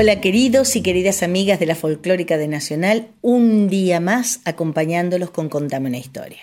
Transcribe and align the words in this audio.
Hola 0.00 0.20
queridos 0.20 0.76
y 0.76 0.80
queridas 0.80 1.24
amigas 1.24 1.58
de 1.58 1.66
la 1.66 1.74
Folclórica 1.74 2.38
de 2.38 2.46
Nacional, 2.46 3.08
un 3.20 3.68
día 3.68 3.98
más 3.98 4.40
acompañándolos 4.44 5.32
con 5.32 5.48
Contame 5.48 5.88
una 5.88 5.98
historia. 5.98 6.38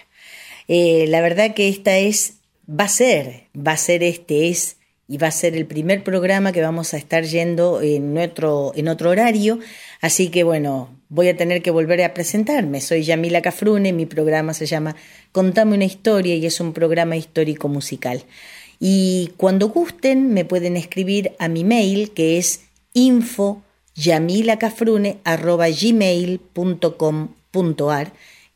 Eh, 0.68 1.06
la 1.08 1.22
verdad 1.22 1.54
que 1.54 1.70
esta 1.70 1.98
es, 1.98 2.40
va 2.70 2.84
a 2.84 2.90
ser, 2.90 3.44
va 3.56 3.72
a 3.72 3.78
ser 3.78 4.04
este 4.04 4.50
es 4.50 4.76
y 5.08 5.20
va 5.20 5.28
a 5.28 5.32
ser 5.32 5.56
el 5.56 5.66
primer 5.66 6.04
programa 6.04 6.52
que 6.52 6.62
vamos 6.62 6.94
a 6.94 6.98
estar 6.98 7.24
yendo 7.24 7.82
en 7.82 8.18
otro, 8.18 8.74
en 8.76 8.90
otro 8.90 9.10
horario, 9.10 9.60
así 10.02 10.28
que 10.28 10.44
bueno, 10.44 10.94
voy 11.08 11.30
a 11.30 11.38
tener 11.38 11.62
que 11.62 11.72
volver 11.72 12.04
a 12.04 12.14
presentarme. 12.14 12.82
Soy 12.82 13.04
Yamila 13.04 13.42
Cafrune, 13.42 13.94
mi 13.94 14.06
programa 14.06 14.54
se 14.54 14.66
llama 14.66 14.98
Contame 15.32 15.76
una 15.76 15.86
historia 15.86 16.36
y 16.36 16.46
es 16.46 16.60
un 16.60 16.74
programa 16.74 17.16
histórico 17.16 17.70
musical. 17.70 18.26
Y 18.82 19.32
cuando 19.38 19.70
gusten 19.70 20.34
me 20.34 20.44
pueden 20.44 20.76
escribir 20.76 21.32
a 21.40 21.48
mi 21.48 21.64
mail 21.64 22.12
que 22.12 22.38
es 22.38 22.65
info 22.96 23.62
gmail.com.ar 23.96 24.44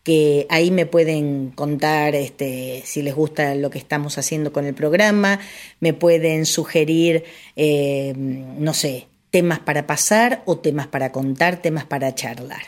que 0.03 0.47
ahí 0.49 0.71
me 0.71 0.85
pueden 0.87 1.51
contar 1.51 2.15
este, 2.15 2.81
si 2.85 3.01
les 3.03 3.13
gusta 3.13 3.53
lo 3.55 3.69
que 3.69 3.77
estamos 3.77 4.17
haciendo 4.17 4.51
con 4.51 4.65
el 4.65 4.73
programa, 4.73 5.39
me 5.79 5.93
pueden 5.93 6.45
sugerir, 6.45 7.25
eh, 7.55 8.13
no 8.15 8.73
sé, 8.73 9.07
temas 9.29 9.59
para 9.59 9.85
pasar 9.85 10.41
o 10.45 10.57
temas 10.57 10.87
para 10.87 11.11
contar, 11.11 11.61
temas 11.61 11.85
para 11.85 12.15
charlar. 12.15 12.61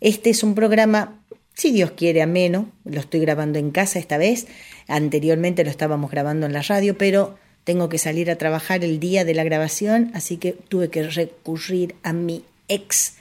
Este 0.00 0.30
es 0.30 0.42
un 0.42 0.54
programa, 0.54 1.22
si 1.54 1.70
Dios 1.70 1.92
quiere, 1.92 2.22
ameno, 2.22 2.70
lo 2.84 3.00
estoy 3.00 3.20
grabando 3.20 3.58
en 3.58 3.70
casa 3.70 3.98
esta 3.98 4.18
vez, 4.18 4.46
anteriormente 4.88 5.62
lo 5.62 5.70
estábamos 5.70 6.10
grabando 6.10 6.46
en 6.46 6.54
la 6.54 6.62
radio, 6.62 6.96
pero 6.96 7.38
tengo 7.64 7.88
que 7.88 7.98
salir 7.98 8.30
a 8.30 8.36
trabajar 8.36 8.84
el 8.84 9.00
día 9.00 9.24
de 9.24 9.34
la 9.34 9.44
grabación, 9.44 10.10
así 10.14 10.36
que 10.36 10.52
tuve 10.52 10.88
que 10.88 11.02
recurrir 11.02 11.94
a 12.02 12.12
mi 12.12 12.44
ex 12.68 13.14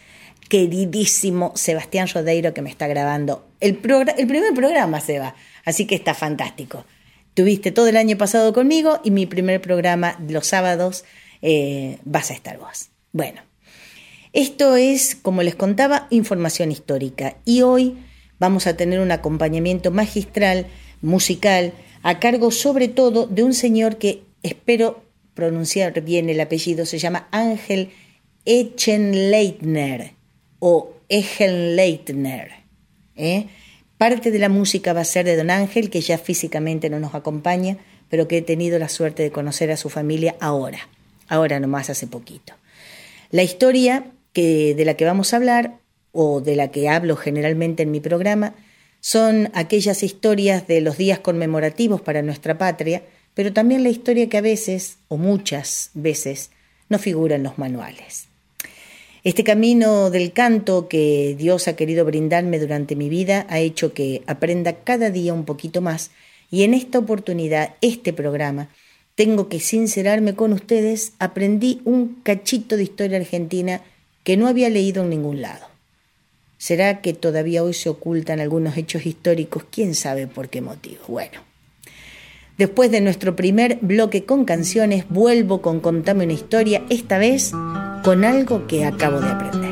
queridísimo 0.49 1.53
Sebastián 1.55 2.07
Rodeiro 2.07 2.53
que 2.53 2.61
me 2.61 2.69
está 2.69 2.87
grabando 2.87 3.45
el, 3.59 3.79
el 4.17 4.27
primer 4.27 4.53
programa, 4.53 4.99
Seba, 4.99 5.35
así 5.65 5.85
que 5.85 5.95
está 5.95 6.13
fantástico. 6.13 6.85
Tuviste 7.33 7.71
todo 7.71 7.87
el 7.87 7.97
año 7.97 8.17
pasado 8.17 8.53
conmigo 8.53 8.99
y 9.03 9.11
mi 9.11 9.25
primer 9.25 9.61
programa 9.61 10.17
los 10.27 10.47
sábados 10.47 11.05
eh, 11.41 11.99
vas 12.03 12.31
a 12.31 12.33
estar 12.33 12.57
vos. 12.57 12.89
Bueno, 13.11 13.41
esto 14.33 14.75
es, 14.75 15.15
como 15.15 15.43
les 15.43 15.55
contaba, 15.55 16.07
información 16.09 16.71
histórica 16.71 17.37
y 17.45 17.61
hoy 17.61 17.97
vamos 18.39 18.67
a 18.67 18.75
tener 18.75 18.99
un 18.99 19.11
acompañamiento 19.11 19.91
magistral, 19.91 20.67
musical, 21.01 21.73
a 22.03 22.19
cargo 22.19 22.51
sobre 22.51 22.87
todo 22.87 23.27
de 23.27 23.43
un 23.43 23.53
señor 23.53 23.97
que 23.97 24.23
espero 24.43 25.03
pronunciar 25.33 25.99
bien 26.01 26.29
el 26.29 26.39
apellido, 26.41 26.85
se 26.85 26.99
llama 26.99 27.27
Ángel 27.31 27.91
Echenleitner 28.45 30.13
o 30.59 30.93
Echenleitner. 31.07 32.51
¿eh? 33.15 33.47
Parte 33.97 34.31
de 34.31 34.39
la 34.39 34.49
música 34.49 34.93
va 34.93 35.01
a 35.01 35.05
ser 35.05 35.25
de 35.25 35.35
Don 35.35 35.49
Ángel, 35.49 35.89
que 35.89 36.01
ya 36.01 36.17
físicamente 36.17 36.89
no 36.89 36.99
nos 36.99 37.15
acompaña, 37.15 37.77
pero 38.09 38.27
que 38.27 38.37
he 38.37 38.41
tenido 38.41 38.79
la 38.79 38.89
suerte 38.89 39.23
de 39.23 39.31
conocer 39.31 39.71
a 39.71 39.77
su 39.77 39.89
familia 39.89 40.35
ahora, 40.39 40.79
ahora 41.27 41.59
nomás 41.59 41.89
hace 41.89 42.07
poquito. 42.07 42.53
La 43.31 43.43
historia 43.43 44.11
que, 44.33 44.73
de 44.75 44.85
la 44.85 44.95
que 44.95 45.05
vamos 45.05 45.33
a 45.33 45.37
hablar, 45.37 45.77
o 46.11 46.41
de 46.41 46.55
la 46.55 46.71
que 46.71 46.89
hablo 46.89 47.15
generalmente 47.15 47.83
en 47.83 47.91
mi 47.91 47.99
programa, 47.99 48.55
son 48.99 49.49
aquellas 49.53 50.03
historias 50.03 50.67
de 50.67 50.81
los 50.81 50.97
días 50.97 51.19
conmemorativos 51.19 52.01
para 52.01 52.21
nuestra 52.21 52.57
patria, 52.57 53.03
pero 53.39 53.53
también 53.53 53.83
la 53.83 53.89
historia 53.89 54.27
que 54.27 54.37
a 54.37 54.41
veces, 54.41 54.97
o 55.07 55.15
muchas 55.15 55.91
veces, 55.93 56.51
no 56.89 56.99
figura 56.99 57.37
en 57.37 57.43
los 57.43 57.57
manuales. 57.57 58.25
Este 59.23 59.45
camino 59.45 60.09
del 60.09 60.33
canto 60.33 60.89
que 60.89 61.37
Dios 61.39 61.69
ha 61.69 61.77
querido 61.77 62.03
brindarme 62.03 62.59
durante 62.59 62.97
mi 62.97 63.07
vida 63.07 63.47
ha 63.49 63.59
hecho 63.59 63.93
que 63.93 64.23
aprenda 64.27 64.83
cada 64.83 65.09
día 65.09 65.33
un 65.33 65.45
poquito 65.45 65.79
más 65.79 66.11
y 66.51 66.63
en 66.63 66.73
esta 66.73 66.99
oportunidad, 66.99 67.75
este 67.79 68.11
programa, 68.11 68.67
tengo 69.15 69.47
que 69.47 69.61
sincerarme 69.61 70.35
con 70.35 70.51
ustedes, 70.51 71.13
aprendí 71.19 71.79
un 71.85 72.19
cachito 72.23 72.75
de 72.75 72.83
historia 72.83 73.19
argentina 73.19 73.79
que 74.25 74.35
no 74.35 74.49
había 74.49 74.69
leído 74.69 75.03
en 75.03 75.11
ningún 75.11 75.41
lado. 75.41 75.65
¿Será 76.57 76.99
que 76.99 77.13
todavía 77.13 77.63
hoy 77.63 77.73
se 77.73 77.87
ocultan 77.87 78.41
algunos 78.41 78.75
hechos 78.75 79.05
históricos? 79.05 79.63
¿Quién 79.71 79.95
sabe 79.95 80.27
por 80.27 80.49
qué 80.49 80.59
motivo? 80.59 80.99
Bueno, 81.07 81.47
Después 82.59 82.91
de 82.91 82.99
nuestro 82.99 83.37
primer 83.37 83.79
bloque 83.81 84.25
con 84.25 84.43
canciones, 84.43 85.05
vuelvo 85.07 85.61
con 85.61 85.79
Contame 85.79 86.25
una 86.25 86.33
historia, 86.33 86.83
esta 86.89 87.17
vez 87.17 87.53
con 88.03 88.25
algo 88.25 88.67
que 88.67 88.83
acabo 88.83 89.21
de 89.21 89.29
aprender. 89.29 89.68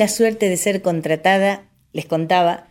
La 0.00 0.08
suerte 0.08 0.48
de 0.48 0.56
ser 0.56 0.80
contratada, 0.80 1.68
les 1.92 2.06
contaba, 2.06 2.68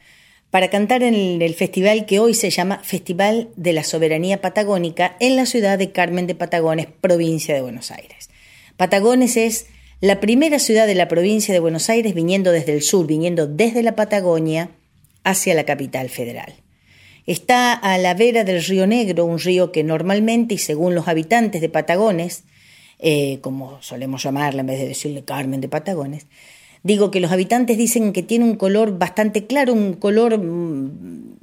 para 0.50 0.72
cantar 0.72 1.04
en 1.04 1.44
el 1.44 1.54
festival 1.54 2.08
que 2.08 2.18
hoy 2.18 2.34
se 2.34 2.50
llama 2.50 2.82
Festival 2.84 3.50
de 3.56 3.72
la 3.72 3.84
Soberanía 3.84 4.42
Patagónica 4.42 5.16
en 5.20 5.36
la 5.36 5.46
ciudad 5.46 5.78
de 5.78 5.92
Carmen 5.92 6.26
de 6.26 6.34
Patagones, 6.34 6.88
provincia 7.00 7.54
de 7.54 7.62
Buenos 7.62 7.92
Aires. 7.92 8.32
Patagones 8.78 9.38
es 9.38 9.68
la 10.02 10.20
primera 10.20 10.58
ciudad 10.58 10.88
de 10.88 10.96
la 10.96 11.08
provincia 11.08 11.54
de 11.54 11.60
Buenos 11.60 11.88
Aires 11.92 12.16
viniendo 12.16 12.52
desde 12.52 12.74
el 12.74 12.82
sur, 12.82 13.06
viniendo 13.06 13.46
desde 13.46 13.84
la 13.84 13.96
Patagonia 13.96 14.72
hacia 15.24 15.54
la 15.54 15.66
capital 15.66 16.10
federal. 16.10 16.56
Está 17.28 17.74
a 17.74 18.00
la 18.00 18.16
vera 18.16 18.44
del 18.44 18.64
río 18.64 18.88
Negro, 18.88 19.26
un 19.26 19.38
río 19.38 19.72
que 19.72 19.84
normalmente 19.84 20.56
y 20.56 20.58
según 20.58 20.96
los 20.96 21.08
habitantes 21.08 21.62
de 21.62 21.70
Patagones, 21.70 22.44
eh, 22.98 23.38
como 23.42 23.80
solemos 23.84 24.24
llamarla 24.24 24.62
en 24.62 24.68
vez 24.68 24.80
de 24.80 24.88
decirle 24.88 25.24
Carmen 25.24 25.62
de 25.62 25.70
Patagones, 25.70 26.26
Digo 26.84 27.12
que 27.12 27.20
los 27.20 27.32
habitantes 27.32 27.78
dicen 27.78 28.14
que 28.14 28.24
tiene 28.24 28.46
un 28.46 28.56
color 28.56 28.98
bastante 28.98 29.46
claro, 29.48 29.74
un 29.74 29.94
color 29.94 30.38
mm, 30.38 31.36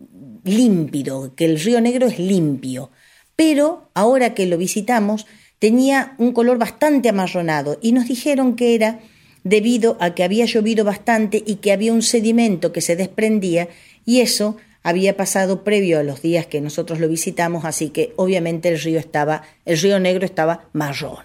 límpido, 0.44 1.34
que 1.34 1.44
el 1.44 1.60
río 1.60 1.80
Negro 1.80 2.06
es 2.06 2.18
limpio, 2.18 2.90
pero 3.34 3.90
ahora 3.94 4.34
que 4.34 4.46
lo 4.46 4.56
visitamos 4.56 5.26
tenía 5.58 6.14
un 6.18 6.32
color 6.32 6.58
bastante 6.58 7.08
amarronado 7.08 7.78
y 7.82 7.92
nos 7.92 8.06
dijeron 8.06 8.56
que 8.56 8.74
era 8.74 9.00
debido 9.44 9.96
a 10.00 10.14
que 10.14 10.24
había 10.24 10.44
llovido 10.44 10.84
bastante 10.84 11.42
y 11.44 11.56
que 11.56 11.72
había 11.72 11.92
un 11.92 12.02
sedimento 12.02 12.72
que 12.72 12.80
se 12.80 12.96
desprendía 12.96 13.68
y 14.04 14.20
eso 14.20 14.56
había 14.82 15.16
pasado 15.16 15.64
previo 15.64 15.98
a 15.98 16.02
los 16.02 16.22
días 16.22 16.46
que 16.46 16.60
nosotros 16.60 17.00
lo 17.00 17.08
visitamos, 17.08 17.64
así 17.64 17.90
que 17.90 18.12
obviamente 18.16 18.68
el 18.68 18.80
río 18.80 18.98
estaba, 18.98 19.42
el 19.64 19.78
río 19.78 19.98
Negro 19.98 20.24
estaba 20.24 20.68
marrón. 20.72 21.24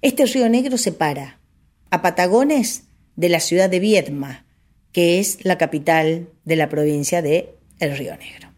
Este 0.00 0.24
río 0.26 0.48
Negro 0.48 0.78
separa 0.78 1.38
a 1.90 2.00
Patagones 2.00 2.84
de 3.16 3.28
la 3.28 3.40
ciudad 3.40 3.70
de 3.70 3.80
Viedma, 3.80 4.46
que 4.92 5.18
es 5.18 5.44
la 5.44 5.58
capital 5.58 6.28
de 6.44 6.56
la 6.56 6.68
provincia 6.68 7.22
de 7.22 7.54
El 7.78 7.96
Río 7.96 8.16
Negro. 8.16 8.52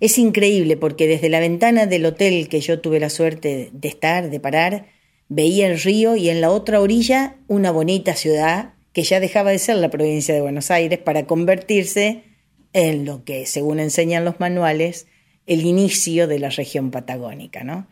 Es 0.00 0.18
increíble 0.18 0.76
porque 0.76 1.06
desde 1.06 1.28
la 1.28 1.40
ventana 1.40 1.86
del 1.86 2.06
hotel 2.06 2.48
que 2.48 2.60
yo 2.60 2.80
tuve 2.80 3.00
la 3.00 3.10
suerte 3.10 3.70
de 3.72 3.88
estar, 3.88 4.30
de 4.30 4.40
parar, 4.40 4.86
veía 5.28 5.66
el 5.66 5.80
río 5.80 6.16
y 6.16 6.30
en 6.30 6.40
la 6.40 6.50
otra 6.50 6.80
orilla 6.80 7.36
una 7.48 7.70
bonita 7.70 8.14
ciudad 8.16 8.74
que 8.92 9.02
ya 9.02 9.20
dejaba 9.20 9.50
de 9.50 9.58
ser 9.58 9.76
la 9.76 9.90
provincia 9.90 10.34
de 10.34 10.40
Buenos 10.40 10.70
Aires 10.70 10.98
para 10.98 11.26
convertirse 11.26 12.24
en 12.72 13.04
lo 13.04 13.24
que, 13.24 13.46
según 13.46 13.78
enseñan 13.78 14.24
los 14.24 14.40
manuales, 14.40 15.06
el 15.46 15.66
inicio 15.66 16.26
de 16.26 16.38
la 16.38 16.50
región 16.50 16.90
patagónica, 16.90 17.62
¿no? 17.62 17.86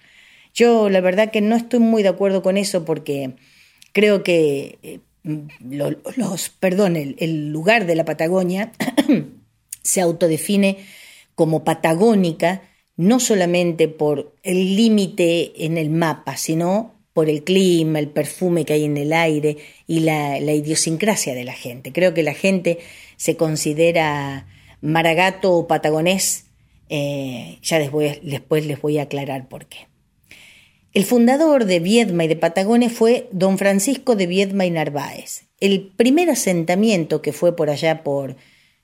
Yo 0.55 0.89
la 0.89 1.01
verdad 1.01 1.31
que 1.31 1.41
no 1.41 1.57
estoy 1.57 1.81
muy 1.81 2.03
de 2.03 2.09
acuerdo 2.09 2.43
con 2.43 2.57
eso 2.57 2.85
porque 2.85 3.37
creo 3.93 4.23
que 4.23 5.01
los, 5.23 6.49
perdón, 6.49 6.97
el, 6.97 7.49
lugar 7.51 7.87
de 7.87 7.95
la 7.95 8.05
Patagonia 8.05 8.73
se 9.83 10.01
autodefine 10.01 10.79
como 11.35 11.65
patagónica 11.65 12.63
no 12.97 13.21
solamente 13.21 13.89
por 13.89 14.35
el 14.43 14.77
límite 14.77 15.65
en 15.65 15.79
el 15.79 15.91
mapa, 15.91 16.37
sino 16.37 16.95
por 17.13 17.31
el 17.31 17.45
clima, 17.45 17.99
el 18.01 18.09
perfume 18.09 18.65
que 18.65 18.75
hay 18.75 18.85
en 18.85 18.97
el 18.97 19.13
aire 19.13 19.57
y 19.87 20.01
la, 20.01 20.39
idiosincrasia 20.39 21.35
de 21.35 21.45
la 21.45 21.53
gente. 21.53 21.93
Creo 21.93 22.13
que 22.13 22.23
la 22.23 22.35
gente 22.35 22.79
se 23.17 23.37
considera 23.37 24.47
maragato 24.81 25.53
o 25.53 25.67
patagonés, 25.67 26.47
eh, 26.89 27.59
ya 27.63 27.79
después 27.79 28.67
les 28.67 28.81
voy 28.81 28.99
a 28.99 29.03
aclarar 29.03 29.49
por 29.49 29.67
qué. 29.67 29.89
El 30.95 31.05
fundador 31.05 31.67
de 31.67 31.81
Viedma 31.81 32.25
y 32.25 32.29
de 32.29 32.37
Patagones 32.37 32.93
fue 32.93 33.29
don 33.31 33.59
Francisco 33.59 34.17
de 34.17 34.27
Viedma 34.27 34.65
y 34.65 34.71
Narváez. 34.71 35.45
El 35.61 35.93
primer 35.97 36.31
asentamiento, 36.31 37.21
que 37.21 37.33
fue 37.33 37.55
por 37.55 37.69
allá 37.69 38.03
por 38.03 38.37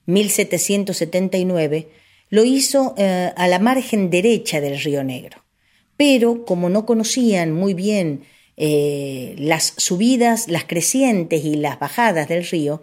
1779, 0.06 1.89
lo 2.29 2.45
hizo 2.45 2.95
eh, 2.99 3.33
a 3.35 3.49
la 3.49 3.59
margen 3.59 4.11
derecha 4.11 4.61
del 4.61 4.79
río 4.81 5.03
Negro. 5.03 5.45
Pero 5.97 6.45
como 6.45 6.69
no 6.69 6.85
conocían 6.85 7.53
muy 7.53 7.73
bien 7.73 8.25
eh, 8.56 9.35
las 9.39 9.73
subidas, 9.79 10.49
las 10.49 10.65
crecientes 10.65 11.45
y 11.45 11.56
las 11.56 11.79
bajadas 11.79 12.29
del 12.29 12.45
río, 12.45 12.83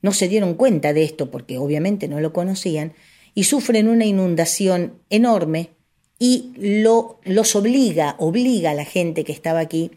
no 0.00 0.12
se 0.12 0.28
dieron 0.28 0.54
cuenta 0.54 0.94
de 0.94 1.04
esto 1.04 1.30
porque 1.30 1.58
obviamente 1.58 2.08
no 2.08 2.20
lo 2.20 2.32
conocían 2.32 2.94
y 3.34 3.44
sufren 3.44 3.88
una 3.88 4.06
inundación 4.06 4.94
enorme 5.10 5.70
y 6.24 6.52
lo, 6.56 7.18
los 7.24 7.56
obliga, 7.56 8.14
obliga 8.20 8.70
a 8.70 8.74
la 8.74 8.84
gente 8.84 9.24
que 9.24 9.32
estaba 9.32 9.58
aquí 9.58 9.90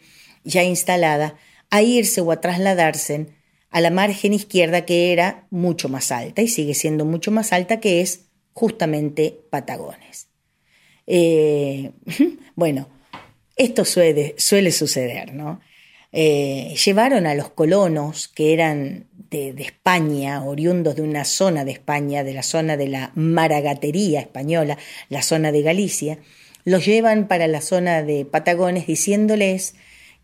ya 0.43 0.63
instalada 0.63 1.37
a 1.69 1.83
irse 1.83 2.19
o 2.19 2.31
a 2.31 2.41
trasladarse 2.41 3.27
a 3.69 3.79
la 3.79 3.91
margen 3.91 4.33
izquierda 4.33 4.85
que 4.85 5.13
era 5.13 5.45
mucho 5.51 5.87
más 5.87 6.11
alta 6.11 6.41
y 6.41 6.47
sigue 6.47 6.73
siendo 6.73 7.05
mucho 7.05 7.29
más 7.29 7.53
alta 7.53 7.79
que 7.79 8.01
es 8.01 8.21
justamente 8.53 9.37
Patagones. 9.51 10.29
Eh, 11.05 11.91
bueno, 12.55 12.89
esto 13.55 13.85
suele, 13.85 14.33
suele 14.39 14.71
suceder, 14.71 15.31
¿no? 15.31 15.61
Eh, 16.11 16.73
llevaron 16.83 17.27
a 17.27 17.35
los 17.35 17.51
colonos 17.51 18.29
que 18.29 18.51
eran 18.51 19.05
de, 19.35 19.63
España, 19.63 20.43
oriundos 20.43 20.95
de 20.95 21.01
una 21.01 21.25
zona 21.25 21.65
de 21.65 21.71
España, 21.71 22.23
de 22.23 22.33
la 22.33 22.43
zona 22.43 22.77
de 22.77 22.87
la 22.87 23.11
maragatería 23.15 24.21
española, 24.21 24.77
la 25.09 25.21
zona 25.21 25.51
de 25.51 25.61
Galicia, 25.61 26.19
los 26.63 26.85
llevan 26.85 27.27
para 27.27 27.47
la 27.47 27.61
zona 27.61 28.03
de 28.03 28.25
Patagones 28.25 28.87
diciéndoles 28.87 29.75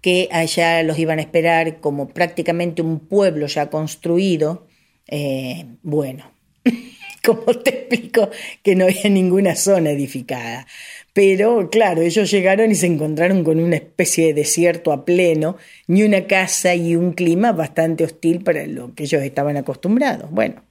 que 0.02 0.30
allá 0.32 0.82
los 0.84 0.98
iban 0.98 1.20
a 1.20 1.22
esperar 1.22 1.80
como 1.80 2.10
prácticamente 2.10 2.82
un 2.82 3.00
pueblo 3.00 3.46
ya 3.48 3.70
construido. 3.70 4.68
Eh, 5.08 5.66
bueno, 5.84 6.32
como 7.24 7.54
te 7.60 7.70
explico 7.70 8.30
que 8.64 8.76
no 8.76 8.86
había 8.86 9.10
ninguna 9.10 9.56
zona 9.56 9.92
edificada. 9.92 10.66
Pero 11.14 11.70
claro, 11.70 12.02
ellos 12.02 12.32
llegaron 12.32 12.72
y 12.72 12.76
se 12.76 12.86
encontraron 12.86 13.44
con 13.44 13.60
una 13.60 13.76
especie 13.76 14.28
de 14.28 14.34
desierto 14.34 14.94
a 14.94 15.04
pleno, 15.04 15.58
ni 15.88 16.04
una 16.04 16.26
casa 16.26 16.74
y 16.74 16.96
un 16.96 17.12
clima 17.12 17.52
bastante 17.52 18.06
hostil 18.06 18.44
para 18.44 18.66
lo 18.66 18.96
que 18.96 19.04
ellos 19.04 19.22
estaban 19.22 19.58
acostumbrados. 19.58 20.32
Bueno, 20.32 20.64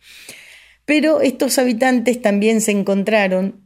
pero 0.87 1.21
estos 1.21 1.59
habitantes 1.59 2.23
también 2.23 2.63
se 2.63 2.71
encontraron 2.73 3.61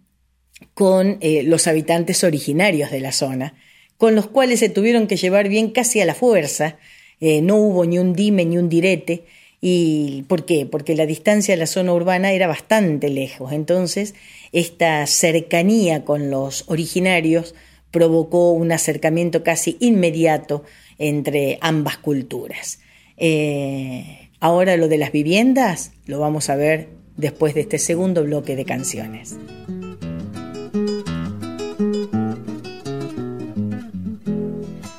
con 0.74 1.18
eh, 1.20 1.44
los 1.44 1.66
habitantes 1.68 2.24
originarios 2.24 2.90
de 2.90 3.00
la 3.00 3.12
zona, 3.12 3.54
con 3.96 4.16
los 4.16 4.26
cuales 4.26 4.58
se 4.60 4.68
tuvieron 4.68 5.06
que 5.06 5.16
llevar 5.16 5.48
bien 5.48 5.70
casi 5.70 6.00
a 6.00 6.06
la 6.06 6.14
fuerza, 6.14 6.78
eh, 7.20 7.40
no 7.40 7.56
hubo 7.56 7.86
ni 7.86 7.98
un 7.98 8.14
dime 8.14 8.44
ni 8.44 8.58
un 8.58 8.68
direte, 8.68 9.24
¿Y 9.66 10.24
por 10.28 10.44
qué? 10.44 10.66
Porque 10.66 10.94
la 10.94 11.06
distancia 11.06 11.54
de 11.54 11.58
la 11.58 11.66
zona 11.66 11.94
urbana 11.94 12.32
era 12.32 12.46
bastante 12.46 13.08
lejos. 13.08 13.50
Entonces, 13.50 14.14
esta 14.52 15.06
cercanía 15.06 16.04
con 16.04 16.30
los 16.30 16.64
originarios 16.66 17.54
provocó 17.90 18.52
un 18.52 18.72
acercamiento 18.72 19.42
casi 19.42 19.78
inmediato 19.80 20.64
entre 20.98 21.56
ambas 21.62 21.96
culturas. 21.96 22.80
Eh, 23.16 24.28
ahora 24.38 24.76
lo 24.76 24.86
de 24.88 24.98
las 24.98 25.12
viviendas 25.12 25.92
lo 26.04 26.18
vamos 26.20 26.50
a 26.50 26.56
ver 26.56 26.90
después 27.16 27.54
de 27.54 27.62
este 27.62 27.78
segundo 27.78 28.22
bloque 28.22 28.56
de 28.56 28.66
canciones. 28.66 29.38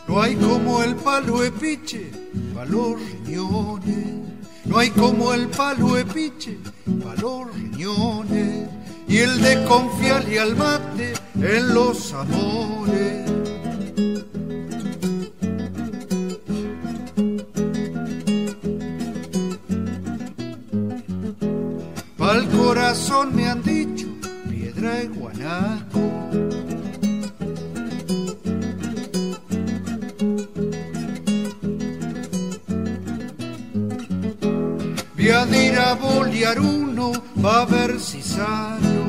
No 0.07 0.19
hay 0.19 0.33
como 0.33 0.81
el 0.81 0.95
palo 0.95 1.43
epiche, 1.43 2.09
valor 2.55 2.97
riñones 3.27 4.25
no 4.65 4.79
hay 4.79 4.89
como 4.89 5.33
el 5.33 5.47
palo 5.47 5.97
epiche 5.97 6.57
para 7.03 7.21
los 7.21 7.53
riñones 7.53 8.69
y 9.07 9.17
el 9.17 9.41
de 9.41 9.63
confiarle 9.65 10.39
al 10.39 10.55
mate 10.55 11.13
en 11.35 11.73
los 11.73 12.13
amores. 12.13 13.31
Pa'l 22.17 22.49
corazón 22.49 23.35
me 23.35 23.47
han 23.47 23.61
dicho 23.61 24.07
piedra 24.49 24.95
de 24.95 25.07
guanaco 25.07 26.54
de 35.45 35.65
ir 35.67 35.77
a 35.77 35.93
bolear 35.93 36.59
uno 36.59 37.11
va 37.43 37.65
ver 37.65 37.99
si 37.99 38.21
sano. 38.21 39.05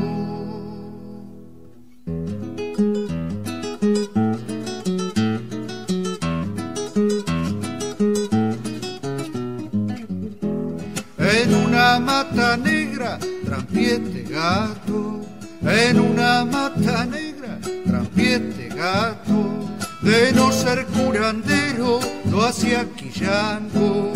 En 11.18 11.54
una 11.54 11.98
mata 11.98 12.56
negra, 12.56 13.18
trampiete 13.44 14.22
gato. 14.28 15.20
En 15.62 16.00
una 16.00 16.44
mata 16.44 17.04
negra, 17.04 17.58
trampiete 17.86 18.68
gato. 18.68 19.68
De 20.02 20.32
no 20.32 20.52
ser 20.52 20.86
curandero, 20.86 22.00
lo 22.30 22.44
hacía 22.44 22.86
quillango 22.96 24.12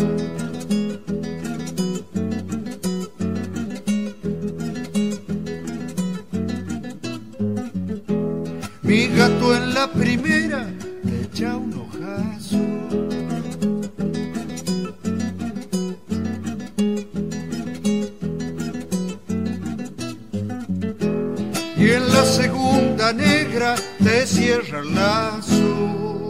gato 9.31 9.55
en 9.55 9.73
la 9.73 9.87
primera 9.87 10.67
te 11.03 11.21
echa 11.21 11.57
un 11.57 11.73
ojazo. 11.73 12.57
Y 21.77 21.89
en 21.89 22.13
la 22.13 22.25
segunda 22.25 23.13
negra 23.13 23.75
te 24.03 24.25
cierra 24.27 24.79
el 24.79 24.95
lazo. 24.95 26.20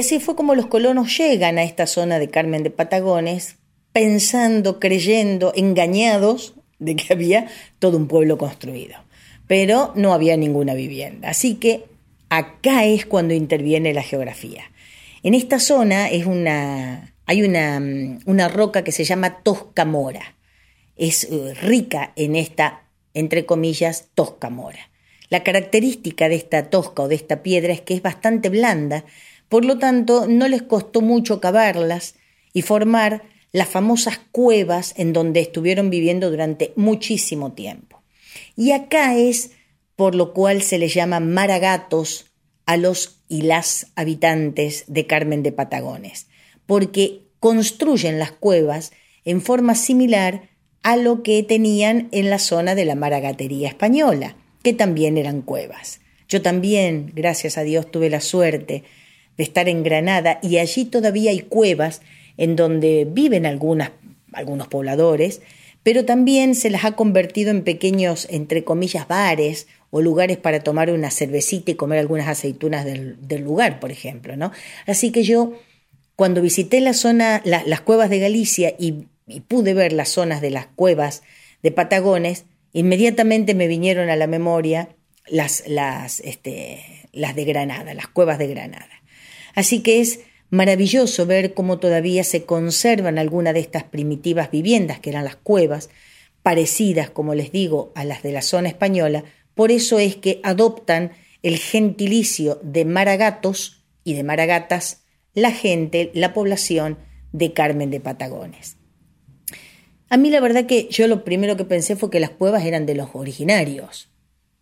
Y 0.00 0.02
así 0.02 0.18
fue 0.18 0.34
como 0.34 0.54
los 0.54 0.68
colonos 0.68 1.18
llegan 1.18 1.58
a 1.58 1.62
esta 1.62 1.86
zona 1.86 2.18
de 2.18 2.30
Carmen 2.30 2.62
de 2.62 2.70
Patagones, 2.70 3.56
pensando, 3.92 4.80
creyendo, 4.80 5.52
engañados 5.54 6.54
de 6.78 6.96
que 6.96 7.12
había 7.12 7.48
todo 7.78 7.98
un 7.98 8.08
pueblo 8.08 8.38
construido. 8.38 8.96
Pero 9.46 9.92
no 9.96 10.14
había 10.14 10.38
ninguna 10.38 10.72
vivienda. 10.72 11.28
Así 11.28 11.56
que 11.56 11.84
acá 12.30 12.86
es 12.86 13.04
cuando 13.04 13.34
interviene 13.34 13.92
la 13.92 14.02
geografía. 14.02 14.62
En 15.22 15.34
esta 15.34 15.58
zona 15.58 16.08
es 16.08 16.24
una, 16.24 17.12
hay 17.26 17.42
una, 17.42 17.78
una 18.24 18.48
roca 18.48 18.82
que 18.82 18.92
se 18.92 19.04
llama 19.04 19.42
Tosca 19.42 19.84
Mora. 19.84 20.34
Es 20.96 21.24
eh, 21.24 21.52
rica 21.60 22.14
en 22.16 22.36
esta, 22.36 22.84
entre 23.12 23.44
comillas, 23.44 24.08
Tosca 24.14 24.48
Mora. 24.48 24.88
La 25.28 25.44
característica 25.44 26.30
de 26.30 26.36
esta 26.36 26.70
tosca 26.70 27.02
o 27.02 27.08
de 27.08 27.16
esta 27.16 27.42
piedra 27.42 27.74
es 27.74 27.82
que 27.82 27.92
es 27.92 28.02
bastante 28.02 28.48
blanda 28.48 29.04
por 29.50 29.64
lo 29.64 29.78
tanto, 29.78 30.28
no 30.28 30.46
les 30.46 30.62
costó 30.62 31.00
mucho 31.00 31.40
cavarlas 31.40 32.14
y 32.52 32.62
formar 32.62 33.24
las 33.50 33.68
famosas 33.68 34.20
cuevas 34.30 34.94
en 34.96 35.12
donde 35.12 35.40
estuvieron 35.40 35.90
viviendo 35.90 36.30
durante 36.30 36.72
muchísimo 36.76 37.52
tiempo. 37.52 38.00
Y 38.56 38.70
acá 38.70 39.16
es 39.16 39.50
por 39.96 40.14
lo 40.14 40.32
cual 40.32 40.62
se 40.62 40.78
les 40.78 40.94
llama 40.94 41.18
maragatos 41.18 42.26
a 42.64 42.76
los 42.76 43.18
y 43.28 43.42
las 43.42 43.88
habitantes 43.96 44.84
de 44.86 45.08
Carmen 45.08 45.42
de 45.42 45.50
Patagones, 45.50 46.28
porque 46.66 47.22
construyen 47.40 48.20
las 48.20 48.30
cuevas 48.30 48.92
en 49.24 49.42
forma 49.42 49.74
similar 49.74 50.48
a 50.84 50.96
lo 50.96 51.24
que 51.24 51.42
tenían 51.42 52.08
en 52.12 52.30
la 52.30 52.38
zona 52.38 52.76
de 52.76 52.84
la 52.84 52.94
maragatería 52.94 53.66
española, 53.66 54.36
que 54.62 54.72
también 54.72 55.18
eran 55.18 55.42
cuevas. 55.42 56.00
Yo 56.28 56.40
también, 56.40 57.10
gracias 57.16 57.58
a 57.58 57.62
Dios, 57.62 57.90
tuve 57.90 58.10
la 58.10 58.20
suerte 58.20 58.84
de 59.40 59.44
estar 59.44 59.70
en 59.70 59.82
Granada 59.82 60.38
y 60.42 60.58
allí 60.58 60.84
todavía 60.84 61.30
hay 61.30 61.40
cuevas 61.40 62.02
en 62.36 62.56
donde 62.56 63.08
viven 63.10 63.46
algunos 63.46 63.88
pobladores, 64.68 65.40
pero 65.82 66.04
también 66.04 66.54
se 66.54 66.68
las 66.68 66.84
ha 66.84 66.92
convertido 66.92 67.50
en 67.50 67.64
pequeños, 67.64 68.28
entre 68.28 68.64
comillas, 68.64 69.08
bares 69.08 69.66
o 69.88 70.02
lugares 70.02 70.36
para 70.36 70.60
tomar 70.60 70.90
una 70.90 71.10
cervecita 71.10 71.70
y 71.70 71.74
comer 71.74 72.00
algunas 72.00 72.28
aceitunas 72.28 72.84
del, 72.84 73.16
lugar, 73.42 73.80
por 73.80 73.90
ejemplo, 73.90 74.36
¿no? 74.36 74.52
Así 74.86 75.10
que 75.10 75.22
yo, 75.22 75.54
cuando 76.16 76.42
visité 76.42 76.82
la 76.82 76.92
zona, 76.92 77.40
las 77.46 77.80
cuevas 77.80 78.10
de 78.10 78.18
Galicia 78.18 78.74
y, 78.78 79.06
pude 79.48 79.72
ver 79.72 79.94
las 79.94 80.10
zonas 80.10 80.42
de 80.42 80.50
las 80.50 80.66
cuevas 80.66 81.22
de 81.62 81.70
Patagones, 81.70 82.44
inmediatamente 82.74 83.54
me 83.54 83.68
vinieron 83.68 84.10
a 84.10 84.16
la 84.16 84.26
memoria 84.26 84.90
las, 85.28 85.66
las, 85.66 86.20
este, 86.20 87.08
las 87.12 87.34
de 87.34 87.46
Granada, 87.46 87.94
las 87.94 88.08
cuevas 88.08 88.36
de 88.36 88.48
Granada. 88.48 88.99
Así 89.54 89.82
que 89.82 90.00
es 90.00 90.20
maravilloso 90.50 91.26
ver 91.26 91.54
cómo 91.54 91.78
todavía 91.78 92.24
se 92.24 92.44
conservan 92.44 93.18
algunas 93.18 93.54
de 93.54 93.60
estas 93.60 93.84
primitivas 93.84 94.50
viviendas, 94.50 95.00
que 95.00 95.10
eran 95.10 95.24
las 95.24 95.36
cuevas, 95.36 95.90
parecidas, 96.42 97.10
como 97.10 97.34
les 97.34 97.52
digo, 97.52 97.92
a 97.94 98.04
las 98.04 98.22
de 98.22 98.32
la 98.32 98.42
zona 98.42 98.68
española. 98.68 99.24
Por 99.54 99.70
eso 99.70 99.98
es 99.98 100.16
que 100.16 100.40
adoptan 100.42 101.12
el 101.42 101.56
gentilicio 101.56 102.60
de 102.62 102.84
Maragatos 102.84 103.84
y 104.04 104.14
de 104.14 104.24
Maragatas, 104.24 105.02
la 105.34 105.52
gente, 105.52 106.10
la 106.14 106.34
población 106.34 106.98
de 107.32 107.52
Carmen 107.52 107.90
de 107.90 108.00
Patagones. 108.00 108.76
A 110.08 110.16
mí 110.16 110.30
la 110.30 110.40
verdad 110.40 110.66
que 110.66 110.88
yo 110.90 111.06
lo 111.06 111.24
primero 111.24 111.56
que 111.56 111.64
pensé 111.64 111.94
fue 111.94 112.10
que 112.10 112.18
las 112.18 112.30
cuevas 112.30 112.64
eran 112.64 112.84
de 112.84 112.96
los 112.96 113.10
originarios, 113.12 114.08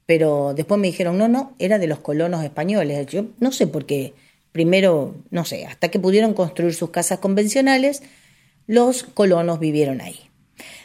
pero 0.05 0.53
después 0.55 0.79
me 0.79 0.89
dijeron, 0.89 1.17
no, 1.17 1.27
no, 1.29 1.55
era 1.59 1.79
de 1.79 1.87
los 1.87 2.01
colonos 2.01 2.45
españoles. 2.45 3.07
Yo 3.07 3.27
no 3.41 3.51
sé 3.53 3.67
por 3.67 3.87
qué, 3.87 4.13
primero, 4.59 5.15
no 5.31 5.45
sé, 5.45 5.67
hasta 5.67 5.89
que 5.89 6.01
pudieron 6.01 6.35
construir 6.35 6.75
sus 6.75 6.91
casas 6.91 7.21
convencionales, 7.21 8.03
los 8.67 9.05
colonos 9.05 9.61
vivieron 9.61 10.01
ahí. 10.01 10.19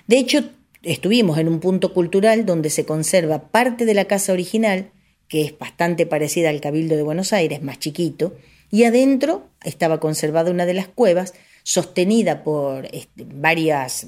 De 0.05 0.19
hecho, 0.19 0.43
estuvimos 0.83 1.39
en 1.39 1.47
un 1.47 1.59
punto 1.59 1.91
cultural 1.91 2.45
donde 2.45 2.69
se 2.69 2.85
conserva 2.85 3.47
parte 3.49 3.85
de 3.85 3.95
la 3.95 4.05
casa 4.05 4.31
original, 4.31 4.91
que 5.27 5.41
es 5.41 5.57
bastante 5.57 6.05
parecida 6.05 6.51
al 6.51 6.61
Cabildo 6.61 6.95
de 6.95 7.01
Buenos 7.01 7.33
Aires, 7.33 7.63
más 7.63 7.79
chiquito, 7.79 8.35
y 8.69 8.83
adentro 8.83 9.49
estaba 9.63 9.99
conservada 9.99 10.51
una 10.51 10.67
de 10.67 10.75
las 10.75 10.87
cuevas, 10.87 11.33
sostenida 11.63 12.43
por 12.43 12.85
este, 12.93 13.25
varias 13.25 14.05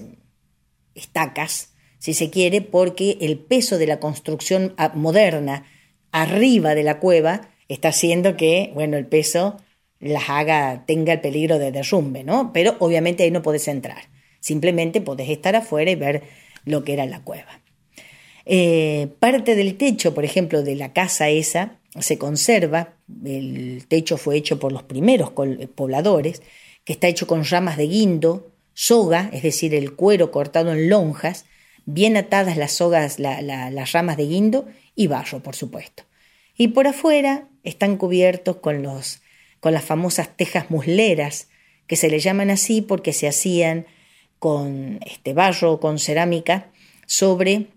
estacas, 0.93 1.69
si 1.98 2.13
se 2.13 2.29
quiere, 2.29 2.62
porque 2.62 3.17
el 3.19 3.39
peso 3.39 3.79
de 3.79 3.88
la 3.88 4.00
construcción 4.00 4.75
ah, 4.77 4.91
moderna 4.93 5.65
arriba 6.12 6.75
de 6.75 6.84
la 6.84 7.00
cueva 7.00 7.50
está 7.67 7.89
haciendo 7.89 8.38
que, 8.38 8.72
bueno, 8.74 8.98
el 8.98 9.05
peso 9.05 9.57
las 10.00 10.29
haga, 10.29 10.84
tenga 10.86 11.13
el 11.13 11.22
peligro 11.22 11.57
de 11.60 11.72
derrumbe, 11.72 12.24
¿no? 12.24 12.51
Pero 12.53 12.75
obviamente 12.79 13.24
ahí 13.24 13.31
no 13.31 13.41
podés 13.41 13.67
entrar. 13.67 14.10
Simplemente 14.39 15.01
podés 15.01 15.29
estar 15.29 15.55
afuera 15.55 15.89
y 15.89 15.95
ver 15.95 16.24
lo 16.65 16.84
que 16.84 16.93
era 16.93 17.05
la 17.05 17.24
cueva. 17.24 17.62
Eh, 18.45 19.07
parte 19.19 19.55
del 19.55 19.75
techo, 19.75 20.13
por 20.13 20.24
ejemplo, 20.24 20.62
de 20.62 20.75
la 20.75 20.93
casa 20.93 21.29
esa, 21.29 21.79
se 22.00 22.17
conserva, 22.17 22.93
el 23.25 23.86
techo 23.88 24.17
fue 24.17 24.36
hecho 24.38 24.60
por 24.60 24.72
los 24.72 24.84
primeros 24.84 25.31
pobladores, 25.31 26.43
que 26.84 26.93
está 26.93 27.07
hecho 27.07 27.25
con 27.25 27.43
ramas 27.45 27.77
de 27.77 27.88
guindo, 27.88 28.51
soga, 28.74 29.29
es 29.34 29.41
decir, 29.41 29.74
el 29.74 29.95
cuero 29.95 30.29
cortado 30.29 30.72
en 30.74 30.89
lonjas, 30.89 31.45
bien 31.86 32.17
atadas 32.17 32.57
las 32.57 32.74
sogas, 32.74 33.19
las 33.19 33.91
ramas 33.93 34.17
de 34.17 34.27
guindo 34.27 34.67
y 34.95 35.07
barro, 35.07 35.41
por 35.41 35.55
supuesto. 35.55 36.03
Y 36.58 36.70
por 36.70 36.88
afuera 36.88 37.48
están 37.64 37.98
cubiertos 37.98 38.58
con, 38.58 38.82
los, 38.84 39.22
con 39.60 39.74
las 39.74 39.84
famosas 39.84 40.36
tejas 40.36 40.70
musleras, 40.70 41.50
que 41.88 41.96
se 41.96 42.10
le 42.10 42.20
llaman 42.20 42.50
así 42.50 42.82
porque 42.82 43.14
se 43.14 43.28
hacían 43.28 43.86
con 44.40 45.00
este 45.06 45.34
barro, 45.34 45.80
con 45.80 46.00
cerámica, 46.00 46.72
sobre 47.06 47.68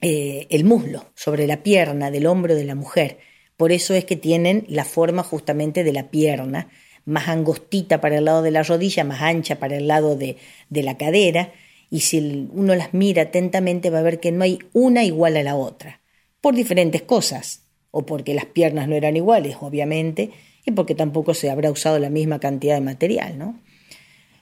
eh, 0.00 0.46
el 0.50 0.64
muslo, 0.64 1.06
sobre 1.14 1.46
la 1.46 1.62
pierna 1.62 2.10
del 2.10 2.26
hombro 2.26 2.54
de 2.54 2.64
la 2.64 2.74
mujer. 2.74 3.18
Por 3.56 3.72
eso 3.72 3.94
es 3.94 4.04
que 4.04 4.16
tienen 4.16 4.64
la 4.68 4.84
forma 4.84 5.22
justamente 5.22 5.84
de 5.84 5.92
la 5.92 6.10
pierna, 6.10 6.68
más 7.04 7.28
angostita 7.28 8.00
para 8.00 8.18
el 8.18 8.26
lado 8.26 8.42
de 8.42 8.50
la 8.50 8.62
rodilla, 8.62 9.04
más 9.04 9.22
ancha 9.22 9.58
para 9.58 9.76
el 9.76 9.88
lado 9.88 10.16
de, 10.16 10.36
de 10.68 10.82
la 10.82 10.96
cadera, 10.96 11.52
y 11.90 12.00
si 12.00 12.48
uno 12.52 12.74
las 12.74 12.94
mira 12.94 13.22
atentamente 13.22 13.90
va 13.90 13.98
a 13.98 14.02
ver 14.02 14.18
que 14.18 14.32
no 14.32 14.44
hay 14.44 14.58
una 14.72 15.04
igual 15.04 15.36
a 15.36 15.42
la 15.42 15.56
otra, 15.56 16.00
por 16.40 16.54
diferentes 16.54 17.02
cosas, 17.02 17.62
o 17.92 18.04
porque 18.04 18.34
las 18.34 18.46
piernas 18.46 18.88
no 18.88 18.96
eran 18.96 19.16
iguales, 19.16 19.56
obviamente, 19.60 20.30
y 20.66 20.72
porque 20.72 20.96
tampoco 20.96 21.34
se 21.34 21.50
habrá 21.50 21.70
usado 21.70 22.00
la 22.00 22.10
misma 22.10 22.40
cantidad 22.40 22.74
de 22.74 22.80
material, 22.80 23.38
¿no? 23.38 23.60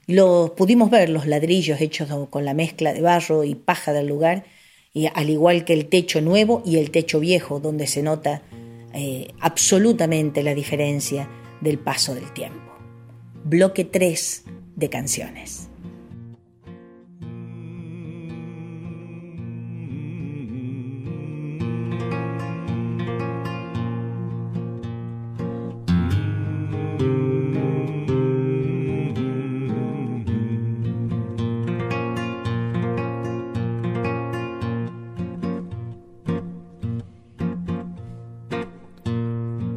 Los, 0.06 0.50
pudimos 0.50 0.90
ver 0.90 1.10
los 1.10 1.26
ladrillos 1.26 1.80
hechos 1.80 2.08
con 2.30 2.44
la 2.44 2.54
mezcla 2.54 2.92
de 2.92 3.02
barro 3.02 3.44
y 3.44 3.54
paja 3.54 3.92
del 3.92 4.06
lugar, 4.06 4.44
y 4.92 5.06
al 5.12 5.30
igual 5.30 5.64
que 5.64 5.72
el 5.72 5.86
techo 5.86 6.20
nuevo 6.20 6.62
y 6.64 6.78
el 6.78 6.90
techo 6.90 7.20
viejo, 7.20 7.60
donde 7.60 7.86
se 7.86 8.02
nota 8.02 8.42
eh, 8.92 9.28
absolutamente 9.40 10.42
la 10.42 10.54
diferencia 10.54 11.28
del 11.60 11.78
paso 11.78 12.14
del 12.14 12.32
tiempo. 12.32 12.72
Bloque 13.44 13.84
3 13.84 14.44
de 14.76 14.90
canciones. 14.90 15.69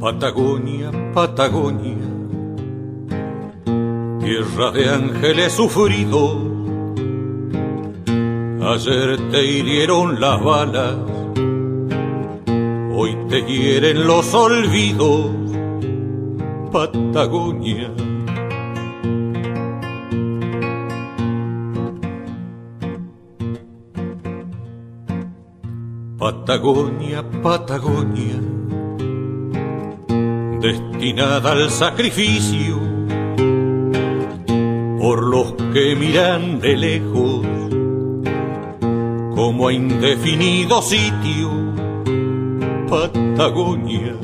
Patagonia, 0.04 0.90
Patagonia, 1.14 1.96
tierra 4.20 4.70
de 4.70 4.90
ángeles 4.90 5.54
sufridos. 5.54 6.36
Ayer 8.60 9.16
te 9.30 9.42
hirieron 9.46 10.20
las 10.20 10.44
balas, 10.44 10.96
hoy 12.94 13.16
te 13.30 13.46
hieren 13.46 14.06
los 14.06 14.34
olvidos, 14.34 15.30
Patagonia. 16.70 17.90
Patagonia, 26.18 27.24
Patagonia 27.42 28.63
destinada 30.64 31.52
al 31.52 31.70
sacrificio 31.70 32.80
por 34.98 35.22
los 35.22 35.52
que 35.74 35.94
miran 35.94 36.58
de 36.58 36.74
lejos 36.78 37.46
como 39.34 39.68
a 39.68 39.74
indefinido 39.74 40.80
sitio 40.80 41.50
Patagonia. 42.88 44.23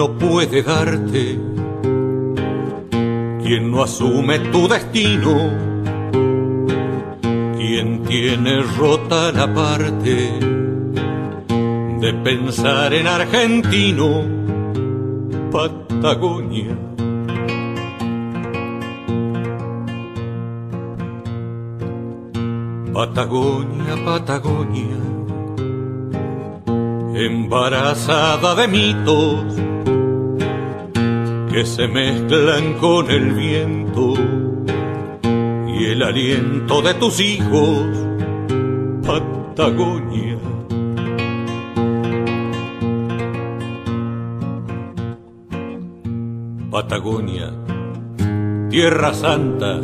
Destino 0.00 0.18
puede 0.18 0.62
darte 0.62 1.38
quien 3.42 3.70
no 3.70 3.82
asume 3.82 4.38
tu 4.50 4.66
destino, 4.68 5.50
quien 7.56 8.02
tiene 8.04 8.62
rota 8.78 9.32
la 9.32 9.52
parte 9.52 10.30
de 12.00 12.14
pensar 12.24 12.94
en 12.94 13.06
argentino, 13.06 14.24
Patagonia. 15.50 16.76
Patagonia, 22.94 24.04
Patagonia, 24.04 25.09
embarazada 27.26 28.54
de 28.54 28.68
mitos 28.68 29.44
que 31.52 31.66
se 31.66 31.88
mezclan 31.88 32.74
con 32.74 33.10
el 33.10 33.32
viento 33.32 34.14
y 35.68 35.84
el 35.84 36.02
aliento 36.02 36.80
de 36.80 36.94
tus 36.94 37.20
hijos, 37.20 37.86
Patagonia. 39.04 40.38
Patagonia, 46.70 47.52
Tierra 48.70 49.12
Santa, 49.12 49.80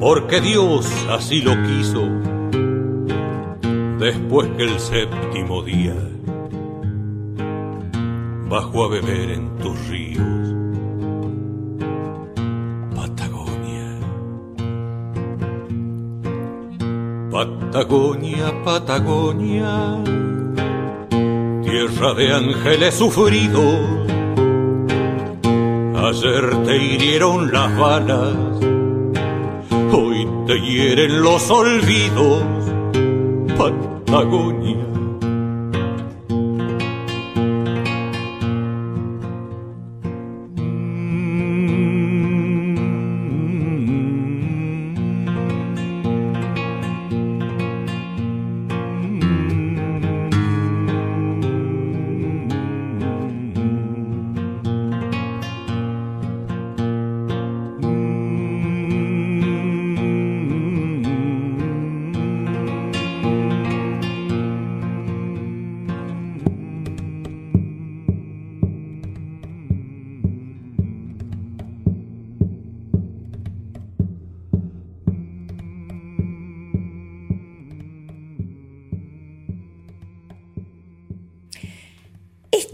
porque 0.00 0.40
Dios 0.40 0.90
así 1.10 1.42
lo 1.42 1.52
quiso, 1.62 2.02
después 4.00 4.48
que 4.56 4.64
el 4.64 4.80
séptimo 4.80 5.62
día 5.62 5.94
bajo 8.48 8.84
a 8.84 8.88
beber 8.88 9.30
en 9.30 9.58
tus 9.58 9.78
ríos. 9.88 10.54
Patagonia. 12.96 13.98
Patagonia, 17.30 18.64
Patagonia. 18.64 20.02
tierra 21.62 22.14
de 22.14 22.32
ángeles 22.32 22.94
sufridos. 22.94 24.00
Ayer 25.94 26.64
te 26.64 26.76
hirieron 26.76 27.52
las 27.52 27.78
balas, 27.78 28.34
hoy 29.92 30.26
te 30.46 30.58
hieren 30.60 31.22
los 31.22 31.48
olvidos, 31.50 32.42
I 34.12 34.24
go 34.24 34.49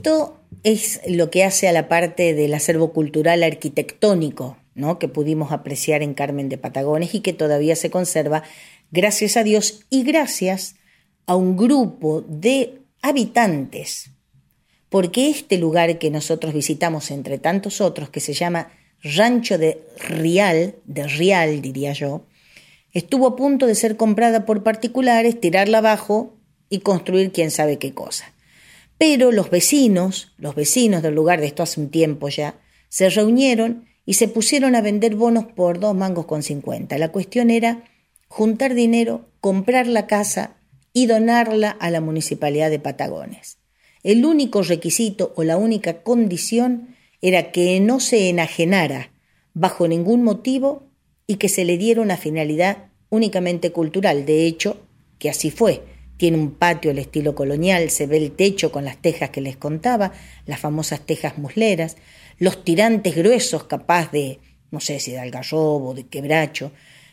Patagonia. 0.06 0.36
es 0.62 1.00
lo 1.06 1.30
que 1.30 1.44
hace 1.44 1.68
a 1.68 1.72
la 1.72 1.88
parte 1.88 2.34
del 2.34 2.54
acervo 2.54 2.92
cultural 2.92 3.42
arquitectónico, 3.42 4.56
¿no? 4.74 4.98
que 4.98 5.08
pudimos 5.08 5.52
apreciar 5.52 6.02
en 6.02 6.14
Carmen 6.14 6.48
de 6.48 6.58
Patagones 6.58 7.14
y 7.14 7.20
que 7.20 7.32
todavía 7.32 7.76
se 7.76 7.90
conserva, 7.90 8.42
gracias 8.90 9.36
a 9.36 9.44
Dios 9.44 9.84
y 9.90 10.02
gracias 10.02 10.76
a 11.26 11.36
un 11.36 11.56
grupo 11.56 12.24
de 12.28 12.80
habitantes, 13.02 14.10
porque 14.88 15.28
este 15.28 15.58
lugar 15.58 15.98
que 15.98 16.10
nosotros 16.10 16.54
visitamos 16.54 17.10
entre 17.10 17.38
tantos 17.38 17.80
otros, 17.80 18.10
que 18.10 18.20
se 18.20 18.32
llama 18.32 18.70
Rancho 19.02 19.58
de 19.58 19.82
Rial, 19.98 20.76
de 20.84 21.06
Rial 21.06 21.60
diría 21.62 21.92
yo, 21.92 22.24
estuvo 22.92 23.26
a 23.26 23.36
punto 23.36 23.66
de 23.66 23.74
ser 23.74 23.96
comprada 23.96 24.46
por 24.46 24.62
particulares, 24.62 25.40
tirarla 25.40 25.78
abajo 25.78 26.34
y 26.70 26.80
construir 26.80 27.32
quién 27.32 27.50
sabe 27.50 27.78
qué 27.78 27.92
cosa. 27.92 28.32
Pero 28.98 29.32
los 29.32 29.50
vecinos, 29.50 30.32
los 30.38 30.54
vecinos 30.54 31.02
del 31.02 31.14
lugar 31.14 31.40
de 31.40 31.46
esto 31.46 31.62
hace 31.62 31.80
un 31.80 31.90
tiempo 31.90 32.28
ya, 32.28 32.58
se 32.88 33.10
reunieron 33.10 33.86
y 34.06 34.14
se 34.14 34.28
pusieron 34.28 34.74
a 34.74 34.80
vender 34.80 35.16
bonos 35.16 35.44
por 35.44 35.80
dos 35.80 35.94
mangos 35.94 36.26
con 36.26 36.42
cincuenta. 36.42 36.96
La 36.96 37.12
cuestión 37.12 37.50
era 37.50 37.84
juntar 38.28 38.74
dinero, 38.74 39.26
comprar 39.40 39.86
la 39.86 40.06
casa 40.06 40.56
y 40.92 41.06
donarla 41.06 41.70
a 41.70 41.90
la 41.90 42.00
municipalidad 42.00 42.70
de 42.70 42.78
Patagones. 42.78 43.58
El 44.02 44.24
único 44.24 44.62
requisito 44.62 45.32
o 45.36 45.42
la 45.42 45.56
única 45.56 46.02
condición 46.02 46.96
era 47.20 47.50
que 47.50 47.80
no 47.80 48.00
se 48.00 48.28
enajenara 48.28 49.10
bajo 49.52 49.88
ningún 49.88 50.22
motivo 50.22 50.84
y 51.26 51.36
que 51.36 51.48
se 51.48 51.64
le 51.64 51.76
diera 51.76 52.00
una 52.00 52.16
finalidad 52.16 52.88
únicamente 53.10 53.72
cultural. 53.72 54.24
De 54.24 54.46
hecho, 54.46 54.80
que 55.18 55.28
así 55.28 55.50
fue 55.50 55.82
tiene 56.16 56.38
un 56.38 56.52
patio 56.52 56.90
al 56.90 56.98
estilo 56.98 57.34
colonial, 57.34 57.90
se 57.90 58.06
ve 58.06 58.16
el 58.16 58.32
techo 58.32 58.72
con 58.72 58.84
las 58.84 58.96
tejas 58.98 59.30
que 59.30 59.40
les 59.40 59.56
contaba, 59.56 60.12
las 60.46 60.60
famosas 60.60 61.00
tejas 61.00 61.38
musleras, 61.38 61.96
los 62.38 62.64
tirantes 62.64 63.14
gruesos 63.16 63.64
capaz 63.64 64.10
de, 64.12 64.38
no 64.70 64.80
sé 64.80 65.00
si 65.00 65.12
de 65.12 65.18
algarrobo, 65.18 65.94
de 65.94 66.06
quebracho, 66.06 66.72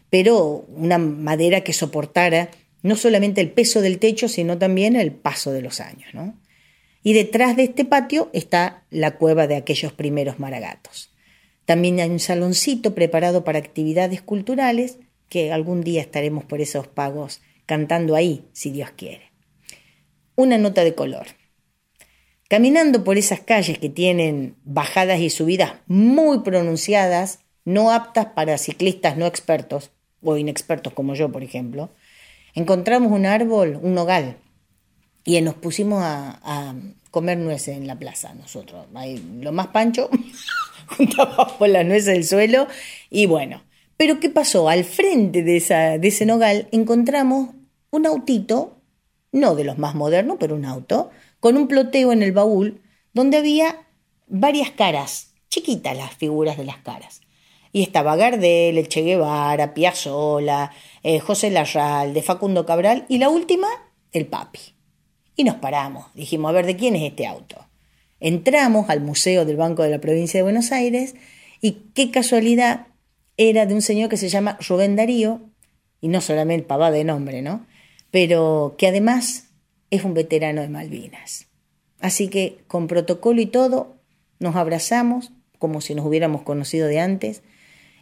pero 0.09 0.65
una 0.75 0.97
madera 0.97 1.61
que 1.61 1.73
soportara 1.73 2.49
no 2.81 2.95
solamente 2.95 3.41
el 3.41 3.51
peso 3.51 3.81
del 3.81 3.97
techo, 3.97 4.27
sino 4.27 4.57
también 4.57 4.95
el 4.95 5.11
paso 5.11 5.51
de 5.51 5.61
los 5.61 5.79
años. 5.79 6.13
¿no? 6.13 6.37
Y 7.01 7.13
detrás 7.13 7.55
de 7.55 7.63
este 7.63 7.85
patio 7.85 8.29
está 8.33 8.83
la 8.89 9.17
cueva 9.17 9.47
de 9.47 9.55
aquellos 9.55 9.93
primeros 9.93 10.39
maragatos. 10.39 11.11
También 11.65 11.99
hay 11.99 12.09
un 12.09 12.19
saloncito 12.19 12.93
preparado 12.93 13.43
para 13.43 13.59
actividades 13.59 14.21
culturales, 14.21 14.97
que 15.29 15.51
algún 15.51 15.81
día 15.81 16.01
estaremos 16.01 16.43
por 16.43 16.61
esos 16.61 16.87
pagos 16.87 17.41
cantando 17.65 18.15
ahí, 18.15 18.45
si 18.53 18.71
Dios 18.71 18.91
quiere. 18.95 19.31
Una 20.35 20.57
nota 20.57 20.83
de 20.83 20.95
color. 20.95 21.27
Caminando 22.49 23.03
por 23.03 23.17
esas 23.17 23.39
calles 23.39 23.77
que 23.79 23.89
tienen 23.89 24.55
bajadas 24.63 25.19
y 25.19 25.29
subidas 25.29 25.73
muy 25.87 26.39
pronunciadas, 26.39 27.39
no 27.65 27.91
aptas 27.91 28.27
para 28.27 28.57
ciclistas 28.57 29.17
no 29.17 29.25
expertos 29.25 29.91
o 30.21 30.37
inexpertos 30.37 30.93
como 30.93 31.15
yo, 31.15 31.31
por 31.31 31.43
ejemplo, 31.43 31.89
encontramos 32.53 33.11
un 33.11 33.25
árbol, 33.25 33.79
un 33.81 33.93
nogal, 33.93 34.37
y 35.25 35.39
nos 35.41 35.55
pusimos 35.55 36.01
a, 36.03 36.75
comer 37.11 37.37
nueces 37.37 37.77
en 37.77 37.85
la 37.85 37.97
plaza 37.97 38.33
nosotros. 38.33 38.87
Lo 39.39 39.51
más 39.51 39.67
pancho, 39.67 40.09
juntábamos 40.87 41.69
las 41.69 41.85
nueces 41.85 42.05
del 42.05 42.23
suelo 42.23 42.67
y 43.09 43.27
bueno, 43.27 43.61
pero 43.97 44.19
¿qué 44.19 44.29
pasó? 44.29 44.69
Al 44.69 44.83
frente 44.83 45.43
de, 45.43 45.57
esa, 45.57 45.97
de 45.97 46.07
ese 46.07 46.25
nogal 46.25 46.67
encontramos 46.71 47.49
un 47.91 48.05
autito, 48.05 48.77
no 49.31 49.55
de 49.55 49.63
los 49.63 49.77
más 49.77 49.95
modernos, 49.95 50.37
pero 50.39 50.55
un 50.55 50.65
auto, 50.65 51.11
con 51.39 51.57
un 51.57 51.67
ploteo 51.67 52.11
en 52.11 52.23
el 52.23 52.31
baúl 52.31 52.81
donde 53.13 53.37
había 53.37 53.87
varias 54.27 54.71
caras, 54.71 55.33
chiquitas 55.49 55.95
las 55.95 56.13
figuras 56.15 56.57
de 56.57 56.65
las 56.65 56.77
caras. 56.77 57.21
Y 57.71 57.83
estaba 57.83 58.15
Gardel, 58.15 58.77
el 58.77 58.87
Che 58.87 59.01
Guevara, 59.01 59.73
Piazzola, 59.73 60.71
eh, 61.01 61.19
José 61.19 61.49
Larral, 61.49 62.13
de 62.13 62.21
Facundo 62.21 62.65
Cabral 62.65 63.05
y 63.09 63.17
la 63.17 63.29
última, 63.29 63.67
el 64.11 64.27
Papi. 64.27 64.59
Y 65.35 65.43
nos 65.43 65.55
paramos, 65.55 66.05
dijimos, 66.13 66.49
a 66.49 66.53
ver, 66.53 66.65
¿de 66.65 66.75
quién 66.75 66.95
es 66.95 67.03
este 67.03 67.25
auto? 67.25 67.67
Entramos 68.19 68.89
al 68.89 69.01
Museo 69.01 69.45
del 69.45 69.57
Banco 69.57 69.83
de 69.83 69.89
la 69.89 69.99
Provincia 69.99 70.37
de 70.37 70.43
Buenos 70.43 70.71
Aires 70.71 71.15
y 71.61 71.89
qué 71.93 72.11
casualidad 72.11 72.87
era 73.37 73.65
de 73.65 73.73
un 73.73 73.81
señor 73.81 74.09
que 74.09 74.17
se 74.17 74.29
llama 74.29 74.57
Rubén 74.67 74.95
Darío, 74.95 75.41
y 76.01 76.09
no 76.09 76.21
solamente 76.21 76.67
papá 76.67 76.91
de 76.91 77.03
nombre, 77.03 77.41
¿no? 77.41 77.65
Pero 78.11 78.75
que 78.77 78.87
además 78.87 79.49
es 79.89 80.03
un 80.03 80.13
veterano 80.13 80.61
de 80.61 80.67
Malvinas. 80.67 81.47
Así 81.99 82.27
que 82.27 82.57
con 82.67 82.87
protocolo 82.87 83.39
y 83.39 83.45
todo 83.45 83.95
nos 84.39 84.55
abrazamos 84.57 85.31
como 85.57 85.79
si 85.79 85.95
nos 85.95 86.05
hubiéramos 86.05 86.41
conocido 86.41 86.87
de 86.87 86.99
antes. 86.99 87.41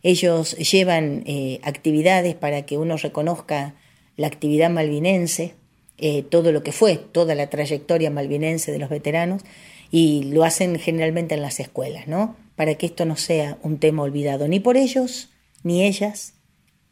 Ellos 0.02 0.58
llevan 0.58 1.22
eh, 1.28 1.60
actividades 1.62 2.34
para 2.34 2.63
que 2.63 2.80
uno 2.80 2.98
reconozca 2.98 3.76
la 4.17 4.26
actividad 4.26 4.72
malvinense, 4.72 5.54
eh, 6.00 6.24
todo 6.24 6.52
lo 6.52 6.63
que 6.63 6.72
fue, 6.72 6.98
toda 6.98 7.36
la 7.36 7.52
trayectoria 7.52 8.10
malvinense 8.10 8.72
de 8.72 8.80
los 8.80 8.89
veteranos, 8.89 9.44
y 9.91 10.24
lo 10.24 10.44
hacen 10.44 10.80
generalmente 10.80 11.36
en 11.36 11.44
las 11.44 11.60
escuelas, 11.60 12.08
¿no? 12.08 12.36
Para 12.62 12.76
que 12.76 12.86
esto 12.86 13.06
no 13.06 13.15
sea 13.15 13.58
un 13.63 13.80
tema 13.80 14.04
olvidado 14.04 14.47
ni 14.47 14.60
por 14.60 14.78
ellos, 14.78 15.30
ni 15.63 15.84
ellas, 15.84 16.36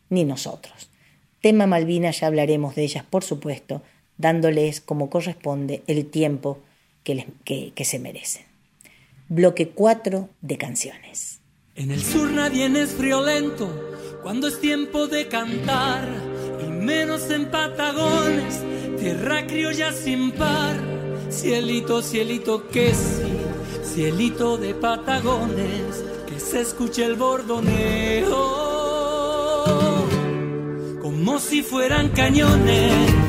ni 0.10 0.23
nosotros. 0.23 0.89
Tema 1.41 1.67
Malvinas 1.67 2.21
ya 2.21 2.25
hablaremos 2.25 2.73
de 2.73 2.86
ellas, 2.86 3.05
por 3.08 3.23
supuesto, 3.23 3.84
dándoles 4.17 4.82
como 4.82 5.12
corresponde 5.12 5.84
el 5.86 6.08
tiempo 6.08 6.58
que, 7.03 7.27
que, 7.45 7.86
se 7.86 7.99
merecen. 7.99 8.45
Bloque 9.27 9.69
4 9.69 10.27
de 10.41 10.58
canciones. 10.58 11.39
En 11.75 11.91
el 11.91 12.01
sur 12.01 12.32
nadie 12.32 12.65
es 12.82 12.89
friolento 12.89 13.69
cuando 14.23 14.47
es 14.47 14.60
tiempo 14.60 15.05
de 15.05 15.27
cantar, 15.27 16.10
y 16.65 16.71
menos 16.71 17.29
en 17.29 17.51
Patagones, 17.51 18.63
tierra 18.99 19.45
criolla 19.45 19.93
sin 19.93 20.32
par. 20.32 20.77
Cielito, 21.29 22.01
cielito, 22.01 22.67
que 22.69 22.91
sí 22.91 23.48
cielito 23.89 24.58
de 24.58 24.75
Patagones, 24.75 26.04
que 26.28 26.39
se 26.39 26.62
escuche 26.62 27.04
el 27.04 27.15
bordoneo, 27.15 28.36
como 31.02 31.39
si 31.39 31.63
fueran 31.63 32.10
cañones. 32.10 33.28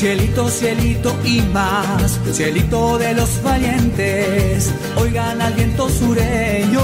Cielito, 0.00 0.48
cielito 0.48 1.14
y 1.26 1.42
más, 1.52 2.18
cielito 2.32 2.96
de 2.96 3.12
los 3.12 3.42
valientes, 3.42 4.72
oigan 4.96 5.42
al 5.42 5.52
viento 5.52 5.90
sureño, 5.90 6.80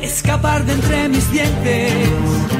escapar 0.00 0.64
de 0.64 0.74
entre 0.74 1.08
mis 1.08 1.32
dientes. 1.32 2.55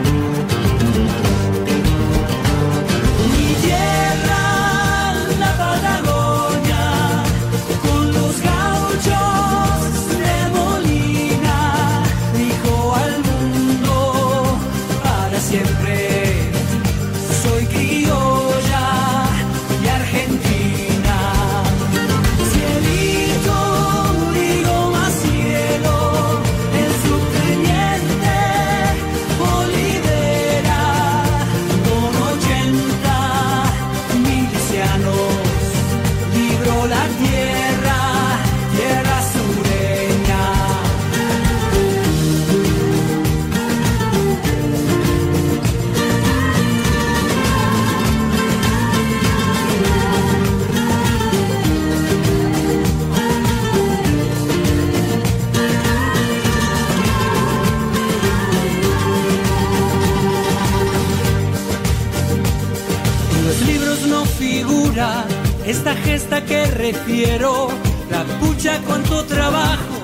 Gesta 66.06 66.44
que 66.44 66.66
refiero, 66.66 67.68
la 68.10 68.22
pucha 68.38 68.80
cuánto 68.86 69.24
trabajo 69.24 69.96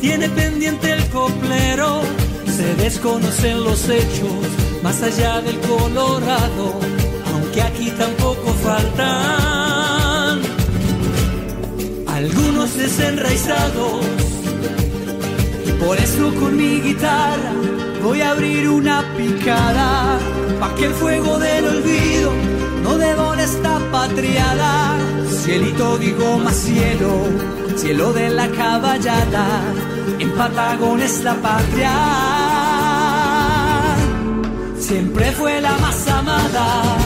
tiene 0.00 0.28
pendiente 0.30 0.92
el 0.92 1.04
coplero. 1.10 2.00
Se 2.56 2.74
desconocen 2.76 3.62
los 3.62 3.88
hechos 3.88 4.40
más 4.82 5.02
allá 5.02 5.40
del 5.42 5.58
Colorado, 5.60 6.66
aunque 7.32 7.62
aquí 7.62 7.90
tampoco 7.90 8.48
faltan 8.64 10.40
algunos 12.08 12.76
desenraizados. 12.76 14.04
Y 15.66 15.72
por 15.84 15.96
eso 15.98 16.34
con 16.40 16.56
mi 16.56 16.80
guitarra 16.80 17.52
voy 18.02 18.22
a 18.22 18.30
abrir 18.30 18.68
una 18.68 19.04
picada, 19.16 20.18
pa' 20.58 20.74
que 20.74 20.86
el 20.86 20.94
fuego 20.94 21.38
del 21.38 21.64
olvido 21.66 22.30
no 22.82 22.96
devore 22.96 23.44
esta 23.44 23.69
patriada. 23.90 24.98
Cielito 25.42 25.98
digo 25.98 26.38
más 26.38 26.56
cielo, 26.56 27.10
cielo 27.76 28.12
de 28.12 28.30
la 28.30 28.48
caballada, 28.48 29.46
en 30.18 30.30
Patagón 30.32 31.00
es 31.00 31.22
la 31.22 31.34
patria. 31.34 31.92
Siempre 34.78 35.32
fue 35.32 35.60
la 35.60 35.76
más 35.78 36.08
amada. 36.08 36.99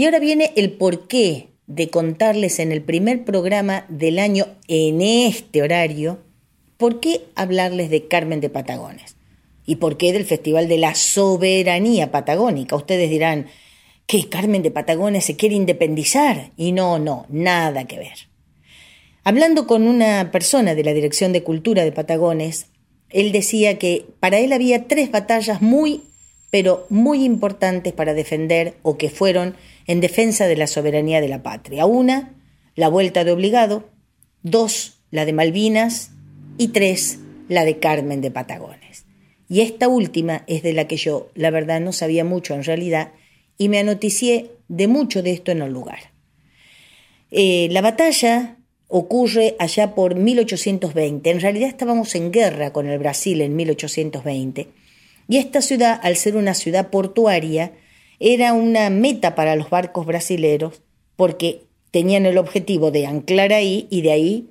Y 0.00 0.06
ahora 0.06 0.18
viene 0.18 0.54
el 0.56 0.72
porqué 0.72 1.48
de 1.66 1.90
contarles 1.90 2.58
en 2.58 2.72
el 2.72 2.80
primer 2.80 3.22
programa 3.26 3.84
del 3.90 4.18
año 4.18 4.46
en 4.66 5.02
este 5.02 5.60
horario, 5.60 6.20
por 6.78 7.00
qué 7.00 7.26
hablarles 7.34 7.90
de 7.90 8.08
Carmen 8.08 8.40
de 8.40 8.48
Patagones 8.48 9.16
y 9.66 9.76
por 9.76 9.98
qué 9.98 10.14
del 10.14 10.24
Festival 10.24 10.68
de 10.68 10.78
la 10.78 10.94
Soberanía 10.94 12.10
Patagónica. 12.10 12.76
Ustedes 12.76 13.10
dirán, 13.10 13.48
que 14.06 14.26
Carmen 14.30 14.62
de 14.62 14.70
Patagones 14.70 15.26
se 15.26 15.36
quiere 15.36 15.54
independizar? 15.54 16.50
Y 16.56 16.72
no, 16.72 16.98
no, 16.98 17.26
nada 17.28 17.84
que 17.84 17.98
ver. 17.98 18.30
Hablando 19.22 19.66
con 19.66 19.86
una 19.86 20.30
persona 20.32 20.74
de 20.74 20.82
la 20.82 20.94
Dirección 20.94 21.34
de 21.34 21.42
Cultura 21.42 21.84
de 21.84 21.92
Patagones, 21.92 22.68
él 23.10 23.32
decía 23.32 23.78
que 23.78 24.06
para 24.18 24.38
él 24.38 24.54
había 24.54 24.88
tres 24.88 25.10
batallas 25.10 25.60
muy, 25.60 26.04
pero 26.50 26.86
muy 26.90 27.24
importantes 27.24 27.92
para 27.92 28.14
defender 28.14 28.74
o 28.82 28.98
que 28.98 29.08
fueron 29.08 29.54
en 29.86 30.00
defensa 30.00 30.46
de 30.46 30.56
la 30.56 30.66
soberanía 30.66 31.20
de 31.20 31.28
la 31.28 31.42
patria. 31.42 31.86
Una, 31.86 32.34
la 32.74 32.88
vuelta 32.88 33.24
de 33.24 33.32
obligado, 33.32 33.88
dos, 34.42 34.98
la 35.10 35.24
de 35.24 35.32
Malvinas 35.32 36.10
y 36.58 36.68
tres, 36.68 37.18
la 37.48 37.64
de 37.64 37.78
Carmen 37.78 38.20
de 38.20 38.30
Patagones. 38.30 39.04
Y 39.48 39.60
esta 39.62 39.88
última 39.88 40.44
es 40.46 40.62
de 40.62 40.72
la 40.72 40.86
que 40.86 40.96
yo, 40.96 41.30
la 41.34 41.50
verdad, 41.50 41.80
no 41.80 41.92
sabía 41.92 42.24
mucho 42.24 42.54
en 42.54 42.64
realidad 42.64 43.12
y 43.58 43.68
me 43.68 43.78
anoticié 43.78 44.52
de 44.68 44.86
mucho 44.86 45.22
de 45.22 45.32
esto 45.32 45.50
en 45.50 45.62
el 45.62 45.72
lugar. 45.72 46.12
Eh, 47.30 47.68
la 47.70 47.80
batalla 47.80 48.56
ocurre 48.88 49.56
allá 49.58 49.94
por 49.94 50.14
1820. 50.14 51.30
En 51.30 51.40
realidad 51.40 51.68
estábamos 51.68 52.14
en 52.14 52.32
guerra 52.32 52.72
con 52.72 52.88
el 52.88 52.98
Brasil 52.98 53.40
en 53.40 53.56
1820. 53.56 54.68
Y 55.30 55.36
esta 55.36 55.62
ciudad, 55.62 56.00
al 56.02 56.16
ser 56.16 56.36
una 56.36 56.54
ciudad 56.54 56.90
portuaria, 56.90 57.70
era 58.18 58.52
una 58.52 58.90
meta 58.90 59.36
para 59.36 59.54
los 59.54 59.70
barcos 59.70 60.04
brasileros 60.04 60.82
porque 61.14 61.66
tenían 61.92 62.26
el 62.26 62.36
objetivo 62.36 62.90
de 62.90 63.06
anclar 63.06 63.52
ahí 63.52 63.86
y 63.90 64.02
de 64.02 64.10
ahí 64.10 64.50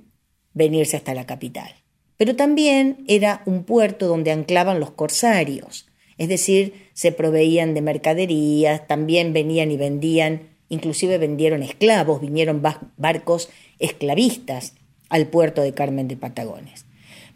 venirse 0.54 0.96
hasta 0.96 1.12
la 1.12 1.26
capital. 1.26 1.70
Pero 2.16 2.34
también 2.34 3.04
era 3.08 3.42
un 3.44 3.64
puerto 3.64 4.06
donde 4.06 4.30
anclaban 4.30 4.80
los 4.80 4.90
corsarios, 4.90 5.86
es 6.16 6.28
decir, 6.28 6.88
se 6.94 7.12
proveían 7.12 7.74
de 7.74 7.82
mercaderías, 7.82 8.86
también 8.86 9.34
venían 9.34 9.70
y 9.70 9.76
vendían, 9.76 10.48
inclusive 10.70 11.18
vendieron 11.18 11.62
esclavos, 11.62 12.22
vinieron 12.22 12.62
barcos 12.96 13.50
esclavistas 13.80 14.72
al 15.10 15.26
puerto 15.26 15.60
de 15.60 15.74
Carmen 15.74 16.08
de 16.08 16.16
Patagones. 16.16 16.86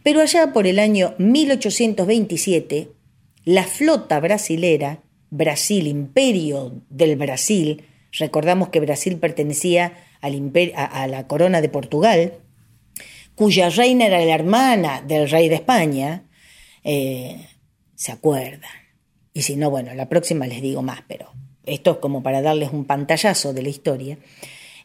Pero 0.02 0.22
allá 0.22 0.54
por 0.54 0.66
el 0.66 0.78
año 0.78 1.14
1827, 1.18 2.88
la 3.44 3.64
flota 3.64 4.20
brasilera, 4.20 5.00
Brasil, 5.30 5.86
imperio 5.86 6.82
del 6.90 7.16
Brasil, 7.16 7.84
recordamos 8.12 8.68
que 8.68 8.80
Brasil 8.80 9.16
pertenecía 9.16 9.94
a 10.20 11.06
la 11.06 11.26
corona 11.26 11.60
de 11.60 11.68
Portugal, 11.68 12.34
cuya 13.34 13.68
reina 13.68 14.06
era 14.06 14.24
la 14.24 14.34
hermana 14.34 15.02
del 15.02 15.28
rey 15.28 15.48
de 15.48 15.56
España, 15.56 16.24
eh, 16.84 17.46
se 17.94 18.12
acuerdan. 18.12 18.70
Y 19.32 19.42
si 19.42 19.56
no, 19.56 19.70
bueno, 19.70 19.92
la 19.94 20.08
próxima 20.08 20.46
les 20.46 20.62
digo 20.62 20.82
más, 20.82 21.02
pero 21.08 21.32
esto 21.66 21.92
es 21.92 21.96
como 21.98 22.22
para 22.22 22.42
darles 22.42 22.72
un 22.72 22.84
pantallazo 22.84 23.52
de 23.52 23.62
la 23.62 23.68
historia. 23.68 24.18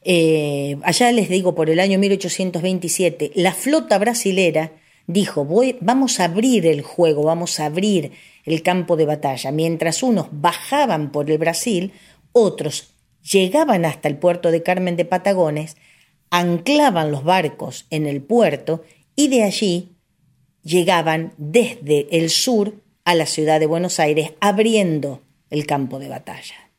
Eh, 0.03 0.77
allá 0.83 1.11
les 1.11 1.29
digo, 1.29 1.53
por 1.55 1.69
el 1.69 1.79
año 1.79 1.99
1827, 1.99 3.31
la 3.35 3.53
flota 3.53 3.97
brasilera 3.97 4.71
dijo, 5.09 5.47
vamos 5.81 6.19
a 6.19 6.25
abrir 6.25 6.67
el 6.67 6.83
juego, 6.83 7.23
vamos 7.23 7.59
a 7.59 7.65
abrir 7.65 8.11
el 8.45 8.61
campo 8.61 8.95
de 8.95 9.07
batalla. 9.07 9.51
Mientras 9.51 10.03
unos 10.03 10.27
bajaban 10.31 11.11
por 11.11 11.31
el 11.31 11.39
Brasil, 11.39 11.93
otros 12.31 12.93
llegaban 13.23 13.85
hasta 13.85 14.07
el 14.07 14.17
puerto 14.17 14.51
de 14.51 14.61
Carmen 14.61 14.95
de 14.97 15.05
Patagones, 15.05 15.77
anclaban 16.29 17.11
los 17.11 17.23
barcos 17.23 17.87
en 17.89 18.05
el 18.05 18.21
puerto 18.21 18.83
y 19.15 19.29
de 19.29 19.43
allí 19.43 19.95
llegaban 20.61 21.33
desde 21.37 22.07
el 22.15 22.29
sur 22.29 22.75
a 23.03 23.15
la 23.15 23.25
ciudad 23.25 23.59
de 23.59 23.65
Buenos 23.65 23.99
Aires 23.99 24.33
abriendo 24.39 25.23
el 25.49 25.65
campo 25.65 25.97
de 25.97 26.09
batalla. 26.09 26.69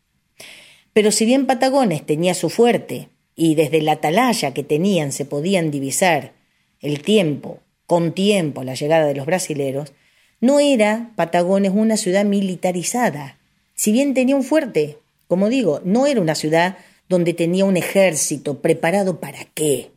Pero 0.92 1.10
si 1.10 1.24
bien 1.24 1.46
Patagones 1.46 2.06
tenía 2.06 2.34
su 2.34 2.48
fuerte 2.48 3.08
y 3.34 3.56
desde 3.56 3.82
la 3.82 3.92
atalaya 3.92 4.54
que 4.54 4.62
tenían 4.62 5.10
se 5.10 5.24
podían 5.24 5.72
divisar 5.72 6.34
el 6.78 7.02
tiempo, 7.02 7.58
con 7.90 8.12
tiempo, 8.12 8.62
la 8.62 8.74
llegada 8.74 9.04
de 9.04 9.16
los 9.16 9.26
brasileros, 9.26 9.94
no 10.40 10.60
era 10.60 11.10
Patagones 11.16 11.72
una 11.74 11.96
ciudad 11.96 12.24
militarizada. 12.24 13.40
Si 13.74 13.90
bien 13.90 14.14
tenía 14.14 14.36
un 14.36 14.44
fuerte, 14.44 14.98
como 15.26 15.48
digo, 15.48 15.80
no 15.82 16.06
era 16.06 16.20
una 16.20 16.36
ciudad 16.36 16.78
donde 17.08 17.34
tenía 17.34 17.64
un 17.64 17.76
ejército 17.76 18.62
preparado 18.62 19.18
para 19.18 19.44
qué. 19.54 19.90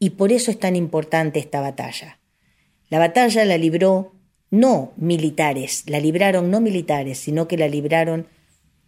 Y 0.00 0.10
por 0.10 0.32
eso 0.32 0.50
es 0.50 0.58
tan 0.58 0.74
importante 0.74 1.38
esta 1.38 1.60
batalla. 1.60 2.18
La 2.88 2.98
batalla 2.98 3.44
la 3.44 3.56
libró 3.56 4.12
no 4.50 4.90
militares, 4.96 5.84
la 5.86 6.00
libraron 6.00 6.50
no 6.50 6.60
militares, 6.60 7.18
sino 7.18 7.46
que 7.46 7.56
la 7.56 7.68
libraron 7.68 8.26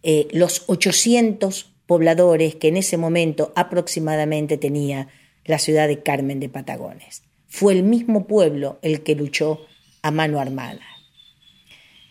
eh, 0.01 0.27
los 0.33 0.65
800 0.67 1.73
pobladores 1.85 2.55
que 2.55 2.67
en 2.67 2.75
ese 2.75 2.97
momento 2.97 3.53
aproximadamente 3.55 4.57
tenía 4.57 5.07
la 5.45 5.57
ciudad 5.57 5.87
de 5.87 6.03
Carmen 6.03 6.41
de 6.41 6.49
Patagones. 6.49 7.23
Fue 7.53 7.73
el 7.73 7.83
mismo 7.83 8.25
pueblo 8.25 8.79
el 8.81 9.03
que 9.03 9.13
luchó 9.13 9.61
a 10.01 10.09
mano 10.09 10.39
armada. 10.39 10.81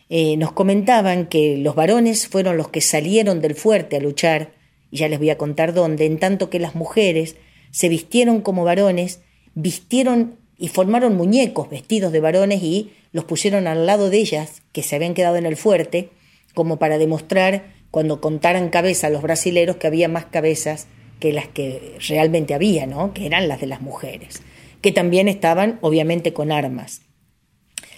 Eh, 0.09 0.37
nos 0.37 0.53
comentaban 0.53 1.27
que 1.27 1.57
los 1.57 1.75
varones 1.75 2.29
fueron 2.29 2.57
los 2.57 2.69
que 2.69 2.81
salieron 2.81 3.41
del 3.41 3.57
fuerte 3.57 3.97
a 3.97 4.01
luchar, 4.01 4.53
y 4.93 4.99
ya 4.99 5.09
les 5.09 5.19
voy 5.19 5.31
a 5.31 5.39
contar 5.39 5.75
dónde, 5.75 6.07
en 6.07 6.21
tanto 6.21 6.49
que 6.49 6.61
las 6.61 6.77
mujeres 6.77 7.35
se 7.73 7.89
vistieron 7.89 8.41
como 8.41 8.63
varones, 8.63 9.21
vistieron 9.57 10.37
y 10.59 10.69
formaron 10.69 11.17
muñecos 11.17 11.69
vestidos 11.69 12.13
de 12.13 12.21
varones 12.21 12.63
y 12.63 12.93
los 13.11 13.25
pusieron 13.25 13.67
al 13.67 13.85
lado 13.85 14.11
de 14.11 14.19
ellas, 14.19 14.63
que 14.71 14.85
se 14.85 14.95
habían 14.95 15.15
quedado 15.15 15.35
en 15.35 15.47
el 15.47 15.57
fuerte, 15.57 16.11
como 16.55 16.79
para 16.79 16.99
demostrar, 16.99 17.65
cuando 17.91 18.21
contaran 18.21 18.71
cabezas 18.71 19.11
los 19.11 19.23
brasileros, 19.23 19.75
que 19.75 19.89
había 19.89 20.07
más 20.07 20.27
cabezas 20.27 20.87
que 21.19 21.33
las 21.33 21.49
que 21.49 21.97
realmente 22.09 22.55
había, 22.55 22.87
¿no? 22.87 23.13
que 23.13 23.27
eran 23.27 23.49
las 23.49 23.61
de 23.61 23.67
las 23.67 23.81
mujeres, 23.81 24.41
que 24.83 24.93
también 24.93 25.29
estaban 25.29 25.79
obviamente 25.81 26.33
con 26.33 26.53
armas. 26.53 27.01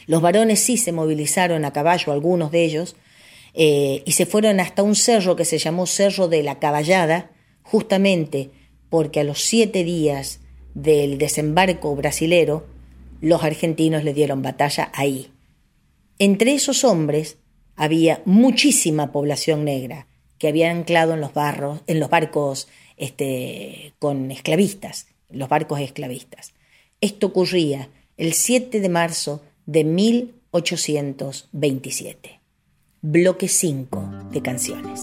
Los 0.06 0.22
varones 0.22 0.60
sí 0.60 0.76
se 0.76 0.92
movilizaron 0.92 1.64
a 1.64 1.72
caballo, 1.72 2.12
algunos 2.12 2.52
de 2.52 2.64
ellos, 2.64 2.94
eh, 3.54 4.02
y 4.04 4.12
se 4.12 4.26
fueron 4.26 4.60
hasta 4.60 4.82
un 4.82 4.94
cerro 4.94 5.34
que 5.34 5.44
se 5.44 5.58
llamó 5.58 5.86
Cerro 5.86 6.28
de 6.28 6.42
la 6.42 6.58
Caballada, 6.58 7.30
justamente 7.62 8.50
porque 8.90 9.20
a 9.20 9.24
los 9.24 9.40
siete 9.40 9.82
días 9.82 10.40
del 10.74 11.18
desembarco 11.18 11.94
brasilero, 11.96 12.66
los 13.20 13.42
argentinos 13.42 14.04
le 14.04 14.12
dieron 14.12 14.42
batalla 14.42 14.90
ahí. 14.94 15.32
Entre 16.18 16.52
esos 16.52 16.84
hombres 16.84 17.38
había 17.76 18.22
muchísima 18.24 19.10
población 19.10 19.64
negra 19.64 20.06
que 20.38 20.48
había 20.48 20.70
anclado 20.70 21.14
en 21.14 21.20
los, 21.20 21.32
barros, 21.32 21.80
en 21.86 22.00
los 22.00 22.10
barcos 22.10 22.68
este, 22.96 23.94
con 23.98 24.30
esclavistas, 24.30 25.06
los 25.30 25.48
barcos 25.48 25.80
esclavistas. 25.80 26.53
Esto 27.04 27.26
ocurría 27.26 27.90
el 28.16 28.32
7 28.32 28.80
de 28.80 28.88
marzo 28.88 29.42
de 29.66 29.84
1827. 29.84 32.40
Bloque 33.02 33.46
5 33.46 34.30
de 34.30 34.40
canciones. 34.40 35.02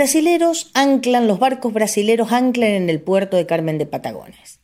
Brasileros 0.00 0.70
anclan, 0.72 1.26
los 1.26 1.38
barcos 1.38 1.74
brasileros 1.74 2.32
anclan 2.32 2.70
en 2.70 2.88
el 2.88 3.02
puerto 3.02 3.36
de 3.36 3.44
Carmen 3.44 3.76
de 3.76 3.84
Patagones. 3.84 4.58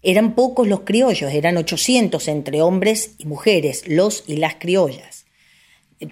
Eran 0.00 0.36
pocos 0.36 0.68
los 0.68 0.82
criollos, 0.82 1.32
eran 1.32 1.56
800 1.56 2.28
entre 2.28 2.62
hombres 2.62 3.16
y 3.18 3.24
mujeres, 3.24 3.88
los 3.88 4.22
y 4.28 4.36
las 4.36 4.54
criollas. 4.54 5.26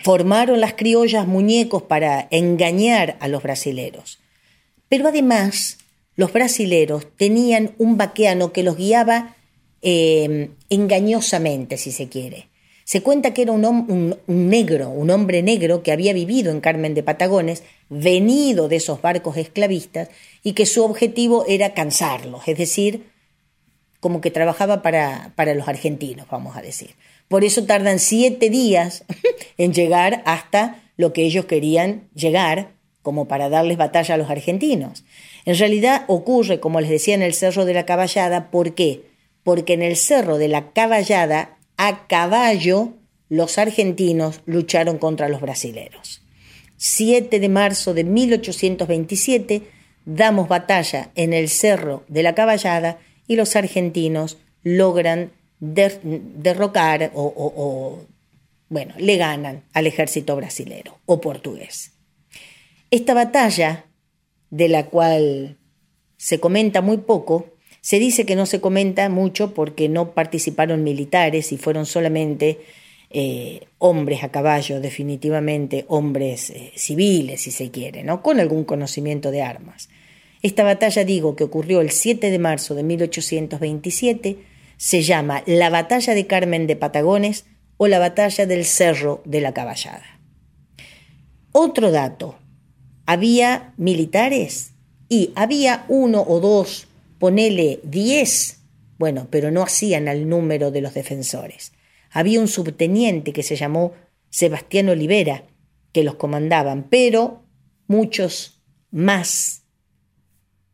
Formaron 0.02 0.60
las 0.60 0.74
criollas 0.74 1.28
muñecos 1.28 1.84
para 1.84 2.26
engañar 2.32 3.16
a 3.20 3.28
los 3.28 3.44
brasileros. 3.44 4.18
Pero 4.88 5.06
además, 5.06 5.78
los 6.16 6.32
brasileros 6.32 7.06
tenían 7.16 7.76
un 7.78 7.96
vaqueano 7.96 8.52
que 8.52 8.64
los 8.64 8.76
guiaba 8.76 9.36
eh, 9.82 10.50
engañosamente, 10.68 11.76
si 11.76 11.92
se 11.92 12.08
quiere. 12.08 12.48
Se 12.84 13.02
cuenta 13.02 13.32
que 13.32 13.42
era 13.42 13.52
un, 13.52 14.16
negro, 14.26 14.90
un 14.90 15.10
hombre 15.10 15.42
negro 15.42 15.82
que 15.82 15.90
había 15.90 16.12
vivido 16.12 16.50
en 16.50 16.60
Carmen 16.60 16.94
de 16.94 17.02
Patagones, 17.02 17.62
venido 17.88 18.68
de 18.68 18.76
esos 18.76 19.00
barcos 19.00 19.38
esclavistas, 19.38 20.10
y 20.42 20.52
que 20.52 20.66
su 20.66 20.84
objetivo 20.84 21.46
era 21.48 21.72
cansarlos, 21.72 22.46
es 22.46 22.58
decir, 22.58 23.06
como 24.00 24.20
que 24.20 24.30
trabajaba 24.30 24.82
para, 24.82 25.32
para 25.34 25.54
los 25.54 25.66
argentinos, 25.66 26.26
vamos 26.30 26.56
a 26.58 26.62
decir. 26.62 26.90
Por 27.28 27.42
eso 27.42 27.64
tardan 27.64 27.98
siete 27.98 28.50
días 28.50 29.04
en 29.56 29.72
llegar 29.72 30.22
hasta 30.26 30.82
lo 30.98 31.14
que 31.14 31.22
ellos 31.22 31.46
querían 31.46 32.08
llegar, 32.14 32.74
como 33.00 33.28
para 33.28 33.48
darles 33.48 33.76
batalla 33.76 34.14
a 34.14 34.18
los 34.18 34.30
argentinos. 34.30 35.04
En 35.44 35.58
realidad 35.58 36.04
ocurre, 36.06 36.60
como 36.60 36.80
les 36.80 36.90
decía, 36.90 37.14
en 37.14 37.22
el 37.22 37.34
Cerro 37.34 37.64
de 37.64 37.74
la 37.74 37.86
Caballada, 37.86 38.50
¿por 38.50 38.74
qué? 38.74 39.02
Porque 39.42 39.74
en 39.74 39.82
el 39.82 39.96
Cerro 39.96 40.38
de 40.38 40.48
la 40.48 40.72
Caballada 40.72 41.53
a 41.76 42.06
caballo 42.06 42.94
los 43.28 43.58
argentinos 43.58 44.40
lucharon 44.46 44.98
contra 44.98 45.28
los 45.28 45.40
brasileros. 45.40 46.22
7 46.76 47.40
de 47.40 47.48
marzo 47.48 47.94
de 47.94 48.04
1827 48.04 49.62
damos 50.04 50.48
batalla 50.48 51.10
en 51.14 51.32
el 51.32 51.48
Cerro 51.48 52.04
de 52.08 52.22
la 52.22 52.34
Caballada 52.34 52.98
y 53.26 53.36
los 53.36 53.56
argentinos 53.56 54.38
logran 54.62 55.32
derrocar 55.60 57.10
o, 57.14 57.32
o, 57.36 58.04
bueno, 58.68 58.94
le 58.98 59.16
ganan 59.16 59.64
al 59.72 59.86
ejército 59.86 60.36
brasilero 60.36 60.98
o 61.06 61.20
portugués. 61.20 61.92
Esta 62.90 63.14
batalla, 63.14 63.86
de 64.50 64.68
la 64.68 64.86
cual 64.86 65.56
se 66.16 66.38
comenta 66.38 66.80
muy 66.80 66.98
poco, 66.98 67.53
se 67.84 67.98
dice 67.98 68.24
que 68.24 68.34
no 68.34 68.46
se 68.46 68.62
comenta 68.62 69.10
mucho 69.10 69.52
porque 69.52 69.90
no 69.90 70.12
participaron 70.12 70.82
militares 70.82 71.52
y 71.52 71.58
fueron 71.58 71.84
solamente 71.84 72.60
eh, 73.10 73.66
hombres 73.76 74.24
a 74.24 74.30
caballo, 74.30 74.80
definitivamente 74.80 75.84
hombres 75.88 76.48
eh, 76.48 76.72
civiles, 76.76 77.42
si 77.42 77.50
se 77.50 77.70
quiere, 77.70 78.02
¿no? 78.02 78.22
con 78.22 78.40
algún 78.40 78.64
conocimiento 78.64 79.30
de 79.30 79.42
armas. 79.42 79.90
Esta 80.40 80.64
batalla, 80.64 81.04
digo, 81.04 81.36
que 81.36 81.44
ocurrió 81.44 81.82
el 81.82 81.90
7 81.90 82.30
de 82.30 82.38
marzo 82.38 82.74
de 82.74 82.84
1827, 82.84 84.38
se 84.78 85.02
llama 85.02 85.42
la 85.44 85.68
Batalla 85.68 86.14
de 86.14 86.26
Carmen 86.26 86.66
de 86.66 86.76
Patagones 86.76 87.44
o 87.76 87.86
la 87.86 87.98
Batalla 87.98 88.46
del 88.46 88.64
Cerro 88.64 89.20
de 89.26 89.42
la 89.42 89.52
Caballada. 89.52 90.20
Otro 91.52 91.90
dato, 91.90 92.38
había 93.04 93.74
militares 93.76 94.72
y 95.10 95.32
había 95.34 95.84
uno 95.88 96.24
o 96.26 96.40
dos 96.40 96.88
ponele 97.24 97.80
10, 97.84 98.60
bueno, 98.98 99.28
pero 99.30 99.50
no 99.50 99.62
hacían 99.62 100.08
al 100.08 100.28
número 100.28 100.70
de 100.70 100.82
los 100.82 100.92
defensores. 100.92 101.72
Había 102.10 102.38
un 102.38 102.48
subteniente 102.48 103.32
que 103.32 103.42
se 103.42 103.56
llamó 103.56 103.94
Sebastián 104.28 104.90
Olivera, 104.90 105.44
que 105.92 106.04
los 106.04 106.16
comandaban, 106.16 106.86
pero 106.90 107.42
muchos 107.86 108.60
más 108.90 109.62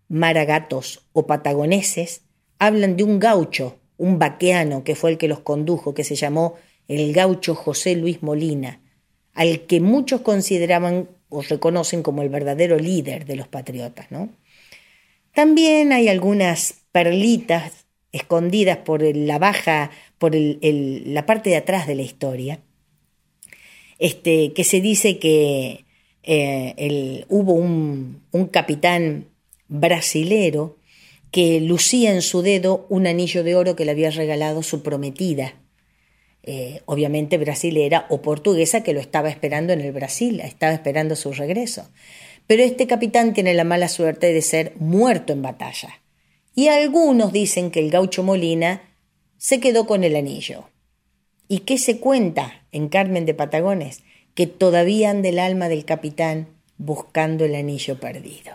maragatos 0.08 1.06
o 1.12 1.28
patagoneses 1.28 2.22
hablan 2.58 2.96
de 2.96 3.04
un 3.04 3.20
gaucho, 3.20 3.78
un 3.96 4.18
vaqueano 4.18 4.82
que 4.82 4.96
fue 4.96 5.12
el 5.12 5.18
que 5.18 5.28
los 5.28 5.38
condujo, 5.38 5.94
que 5.94 6.02
se 6.02 6.16
llamó 6.16 6.56
el 6.88 7.12
gaucho 7.12 7.54
José 7.54 7.94
Luis 7.94 8.24
Molina, 8.24 8.80
al 9.34 9.66
que 9.66 9.80
muchos 9.80 10.22
consideraban 10.22 11.10
o 11.28 11.42
reconocen 11.42 12.02
como 12.02 12.22
el 12.22 12.28
verdadero 12.28 12.76
líder 12.76 13.24
de 13.24 13.36
los 13.36 13.46
patriotas, 13.46 14.10
¿no? 14.10 14.30
También 15.34 15.92
hay 15.92 16.08
algunas 16.08 16.74
perlitas 16.92 17.86
escondidas 18.12 18.78
por 18.78 19.02
la 19.02 19.38
baja, 19.38 19.90
por 20.18 20.34
la 20.34 21.26
parte 21.26 21.50
de 21.50 21.56
atrás 21.56 21.86
de 21.86 21.94
la 21.94 22.02
historia, 22.02 22.60
este, 23.98 24.52
que 24.52 24.64
se 24.64 24.80
dice 24.80 25.18
que 25.18 25.84
eh, 26.22 27.24
hubo 27.28 27.52
un, 27.54 28.22
capitán 28.50 29.26
brasilero 29.68 30.76
que 31.30 31.60
lucía 31.60 32.12
en 32.12 32.22
su 32.22 32.42
dedo 32.42 32.86
un 32.88 33.06
anillo 33.06 33.44
de 33.44 33.54
oro 33.54 33.76
que 33.76 33.84
le 33.84 33.92
había 33.92 34.10
regalado 34.10 34.62
su 34.62 34.82
prometida, 34.82 35.54
eh, 36.42 36.80
obviamente 36.86 37.38
brasilera 37.38 38.06
o 38.08 38.20
portuguesa, 38.20 38.82
que 38.82 38.94
lo 38.94 39.00
estaba 39.00 39.28
esperando 39.28 39.72
en 39.72 39.80
el 39.80 39.92
Brasil, 39.92 40.40
estaba 40.40 40.72
esperando 40.72 41.14
su 41.14 41.32
regreso. 41.32 41.88
Pero 42.50 42.64
este 42.64 42.88
capitán 42.88 43.32
tiene 43.32 43.54
la 43.54 43.62
mala 43.62 43.86
suerte 43.88 44.32
de 44.32 44.42
ser 44.42 44.72
muerto 44.80 45.32
en 45.32 45.40
batalla. 45.40 46.00
Y 46.52 46.66
algunos 46.66 47.32
dicen 47.32 47.70
que 47.70 47.78
el 47.78 47.92
gaucho 47.92 48.24
Molina 48.24 48.82
se 49.38 49.60
quedó 49.60 49.86
con 49.86 50.02
el 50.02 50.16
anillo. 50.16 50.64
¿Y 51.46 51.60
qué 51.60 51.78
se 51.78 52.00
cuenta 52.00 52.64
en 52.72 52.88
Carmen 52.88 53.24
de 53.24 53.34
Patagones? 53.34 54.02
Que 54.34 54.48
todavía 54.48 55.10
anda 55.10 55.28
el 55.28 55.38
alma 55.38 55.68
del 55.68 55.84
capitán 55.84 56.48
buscando 56.76 57.44
el 57.44 57.54
anillo 57.54 58.00
perdido. 58.00 58.52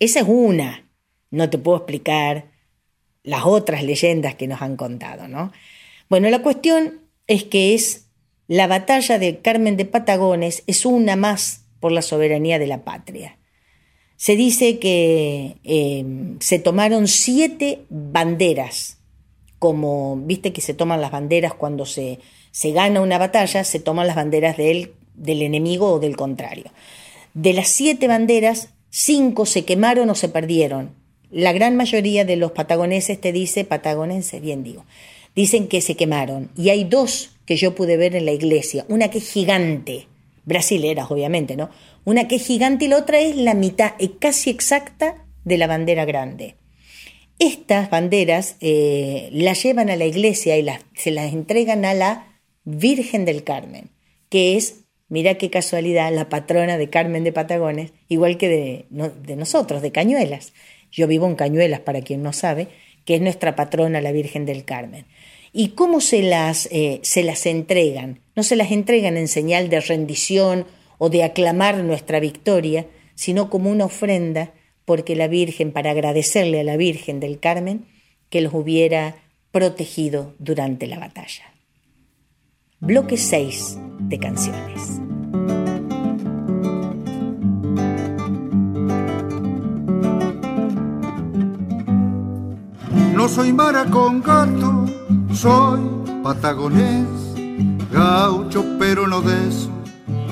Esa 0.00 0.20
es 0.20 0.26
una. 0.28 0.86
No 1.30 1.48
te 1.48 1.56
puedo 1.56 1.78
explicar 1.78 2.50
las 3.22 3.46
otras 3.46 3.84
leyendas 3.84 4.34
que 4.34 4.48
nos 4.48 4.60
han 4.60 4.76
contado, 4.76 5.28
¿no? 5.28 5.50
Bueno, 6.10 6.28
la 6.28 6.42
cuestión 6.42 7.00
es 7.26 7.44
que 7.44 7.72
es 7.72 8.04
la 8.48 8.66
batalla 8.66 9.18
de 9.18 9.38
Carmen 9.38 9.78
de 9.78 9.86
Patagones 9.86 10.62
es 10.66 10.84
una 10.84 11.16
más 11.16 11.63
por 11.84 11.92
la 11.92 12.00
soberanía 12.00 12.58
de 12.58 12.66
la 12.66 12.82
patria. 12.82 13.36
Se 14.16 14.36
dice 14.36 14.78
que 14.78 15.56
eh, 15.64 16.06
se 16.40 16.58
tomaron 16.58 17.08
siete 17.08 17.84
banderas, 17.90 19.00
como 19.58 20.16
viste 20.16 20.54
que 20.54 20.62
se 20.62 20.72
toman 20.72 21.02
las 21.02 21.10
banderas 21.10 21.52
cuando 21.52 21.84
se, 21.84 22.20
se 22.52 22.70
gana 22.70 23.02
una 23.02 23.18
batalla, 23.18 23.64
se 23.64 23.80
toman 23.80 24.06
las 24.06 24.16
banderas 24.16 24.56
del, 24.56 24.92
del 25.12 25.42
enemigo 25.42 25.92
o 25.92 25.98
del 25.98 26.16
contrario. 26.16 26.72
De 27.34 27.52
las 27.52 27.68
siete 27.68 28.08
banderas, 28.08 28.70
cinco 28.88 29.44
se 29.44 29.66
quemaron 29.66 30.08
o 30.08 30.14
se 30.14 30.30
perdieron. 30.30 30.94
La 31.30 31.52
gran 31.52 31.76
mayoría 31.76 32.24
de 32.24 32.36
los 32.36 32.52
patagoneses 32.52 33.20
te 33.20 33.30
dice, 33.30 33.66
patagonenses, 33.66 34.40
bien 34.40 34.62
digo, 34.62 34.86
dicen 35.36 35.68
que 35.68 35.82
se 35.82 35.96
quemaron. 35.96 36.48
Y 36.56 36.70
hay 36.70 36.84
dos 36.84 37.32
que 37.44 37.56
yo 37.56 37.74
pude 37.74 37.98
ver 37.98 38.16
en 38.16 38.24
la 38.24 38.32
iglesia, 38.32 38.86
una 38.88 39.10
que 39.10 39.18
es 39.18 39.30
gigante, 39.30 40.08
brasileras 40.44 41.10
obviamente, 41.10 41.56
¿no? 41.56 41.70
Una 42.04 42.28
que 42.28 42.36
es 42.36 42.46
gigante 42.46 42.84
y 42.84 42.88
la 42.88 42.98
otra 42.98 43.20
es 43.20 43.36
la 43.36 43.54
mitad 43.54 43.94
casi 44.18 44.50
exacta 44.50 45.26
de 45.44 45.58
la 45.58 45.66
bandera 45.66 46.04
grande. 46.04 46.56
Estas 47.38 47.90
banderas 47.90 48.56
eh, 48.60 49.28
las 49.32 49.62
llevan 49.62 49.90
a 49.90 49.96
la 49.96 50.04
iglesia 50.04 50.56
y 50.56 50.66
se 50.94 51.10
las 51.10 51.32
entregan 51.32 51.84
a 51.84 51.94
la 51.94 52.40
Virgen 52.64 53.24
del 53.24 53.44
Carmen, 53.44 53.90
que 54.28 54.56
es, 54.56 54.84
mira 55.08 55.34
qué 55.34 55.50
casualidad, 55.50 56.14
la 56.14 56.28
patrona 56.28 56.78
de 56.78 56.88
Carmen 56.88 57.24
de 57.24 57.32
Patagones, 57.32 57.92
igual 58.08 58.38
que 58.38 58.86
de 58.90 59.36
nosotros, 59.36 59.82
de 59.82 59.92
Cañuelas. 59.92 60.52
Yo 60.90 61.08
vivo 61.08 61.26
en 61.26 61.34
Cañuelas, 61.34 61.80
para 61.80 62.02
quien 62.02 62.22
no 62.22 62.32
sabe, 62.32 62.68
que 63.04 63.16
es 63.16 63.20
nuestra 63.20 63.56
patrona, 63.56 64.00
la 64.00 64.12
Virgen 64.12 64.46
del 64.46 64.64
Carmen. 64.64 65.06
¿Y 65.56 65.68
cómo 65.68 66.00
se 66.00 66.20
las, 66.20 66.66
eh, 66.72 66.98
se 67.04 67.22
las 67.22 67.46
entregan? 67.46 68.18
No 68.34 68.42
se 68.42 68.56
las 68.56 68.72
entregan 68.72 69.16
en 69.16 69.28
señal 69.28 69.68
de 69.68 69.78
rendición 69.80 70.66
o 70.98 71.10
de 71.10 71.22
aclamar 71.22 71.76
nuestra 71.84 72.18
victoria, 72.18 72.88
sino 73.14 73.50
como 73.50 73.70
una 73.70 73.84
ofrenda, 73.84 74.52
porque 74.84 75.14
la 75.14 75.28
Virgen, 75.28 75.70
para 75.70 75.92
agradecerle 75.92 76.58
a 76.58 76.64
la 76.64 76.76
Virgen 76.76 77.20
del 77.20 77.38
Carmen, 77.38 77.86
que 78.30 78.40
los 78.40 78.52
hubiera 78.52 79.14
protegido 79.52 80.34
durante 80.40 80.88
la 80.88 80.98
batalla. 80.98 81.44
Bloque 82.80 83.16
6 83.16 83.78
de 84.00 84.18
canciones. 84.18 85.00
No 93.14 93.28
soy 93.28 93.52
mara 93.52 93.84
con 93.84 94.20
gato 94.20 95.03
soy 95.34 95.80
patagonés, 96.22 97.08
gaucho 97.92 98.64
pero 98.78 99.06
no 99.06 99.20
de 99.20 99.48
eso 99.48 99.70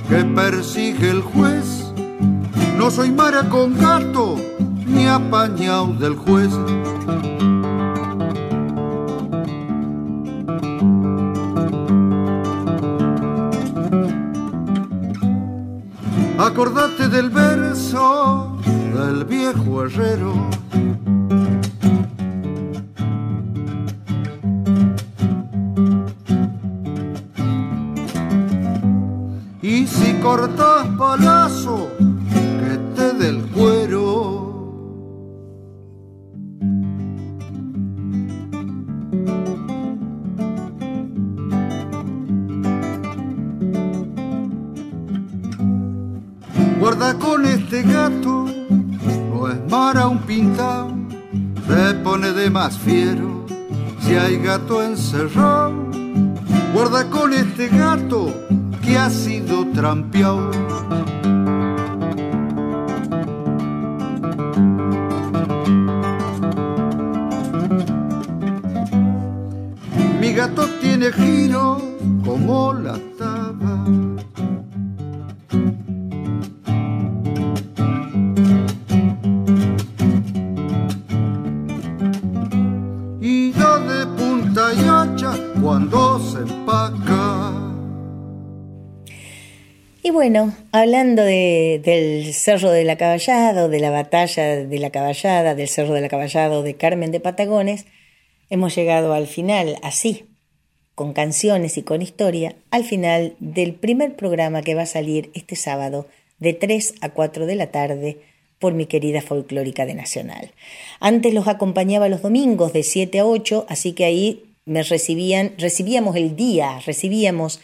que 0.09 0.25
persigue 0.25 1.11
el 1.11 1.23
juez. 1.23 1.93
No 2.77 2.91
soy 2.91 3.11
mara 3.11 3.49
con 3.49 3.77
gato, 3.79 4.37
ni 4.87 5.07
apañado 5.07 5.89
del 5.95 6.17
juez. 6.17 6.51
Acordate 16.39 17.09
del 17.09 17.31
verso 17.31 18.59
del 18.95 19.25
viejo 19.25 19.85
herrero 19.85 20.62
cortas 30.23 30.87
palazo 30.97 31.89
que 31.99 32.79
te 32.95 33.13
del 33.15 33.43
cuero. 33.51 34.39
Guarda 46.79 47.15
con 47.19 47.45
este 47.45 47.83
gato, 47.83 48.47
no 49.33 49.49
es 49.49 49.71
mara 49.71 50.07
un 50.07 50.19
pintado, 50.21 50.91
se 51.67 51.95
pone 51.95 52.33
de 52.33 52.49
más 52.49 52.79
fiero 52.79 53.45
si 54.01 54.15
hay 54.15 54.39
gato 54.39 54.83
encerrado. 54.83 55.73
Guarda 56.75 57.09
con 57.11 57.33
este 57.33 57.69
gato, 57.69 58.33
que 58.83 58.99
ha 58.99 59.09
sido 59.09 59.67
trampeado. 59.69 60.51
Mi 70.21 70.33
gato 70.35 70.67
tiene 70.81 71.13
giro 71.13 71.81
como 72.25 72.75
la 72.75 72.99
bueno, 90.23 90.55
hablando 90.71 91.25
del 91.25 92.33
Cerro 92.33 92.71
de 92.71 92.85
la 92.85 92.97
Caballada, 92.97 93.67
de 93.67 93.81
la 93.81 93.91
batalla 93.91 94.65
de 94.65 94.79
la 94.79 94.91
Caballada, 94.91 95.57
del 95.57 95.67
Cerro 95.67 95.95
de 95.95 96.01
la 96.01 96.09
Caballada 96.09 96.63
de 96.63 96.77
Carmen 96.77 97.11
de 97.11 97.19
Patagones, 97.19 97.87
hemos 98.49 98.73
llegado 98.77 99.15
al 99.15 99.27
final, 99.27 99.81
así, 99.83 100.27
con 100.95 101.13
canciones 101.13 101.77
y 101.77 101.83
con 101.83 102.03
historia, 102.03 102.55
al 102.71 102.85
final 102.85 103.35
del 103.41 103.75
primer 103.75 104.15
programa 104.15 104.63
que 104.63 104.77
va 104.77 104.83
a 104.83 104.87
salir 104.87 105.33
este 105.35 105.57
sábado 105.57 106.07
de 106.39 106.53
3 106.53 106.95
a 107.01 107.09
4 107.09 107.47
de 107.47 107.57
la 107.57 107.73
tarde 107.73 108.19
por 108.61 108.75
mi 108.75 108.87
querida 108.87 109.23
folclórica 109.23 109.87
de 109.87 109.95
Nacional. 109.95 110.53
Antes 111.01 111.35
los 111.35 111.49
acompañaba 111.49 112.09
los 112.09 112.23
domingos 112.23 112.73
de 112.73 112.85
7 112.85 113.19
a 113.19 113.27
8, 113.27 113.67
así 113.69 113.93
que 113.93 114.05
ahí 114.05 114.45
me 114.67 114.85
recibían, 114.85 115.55
recibíamos 115.59 116.15
el 116.15 116.37
día, 116.37 116.79
recibíamos 116.87 117.61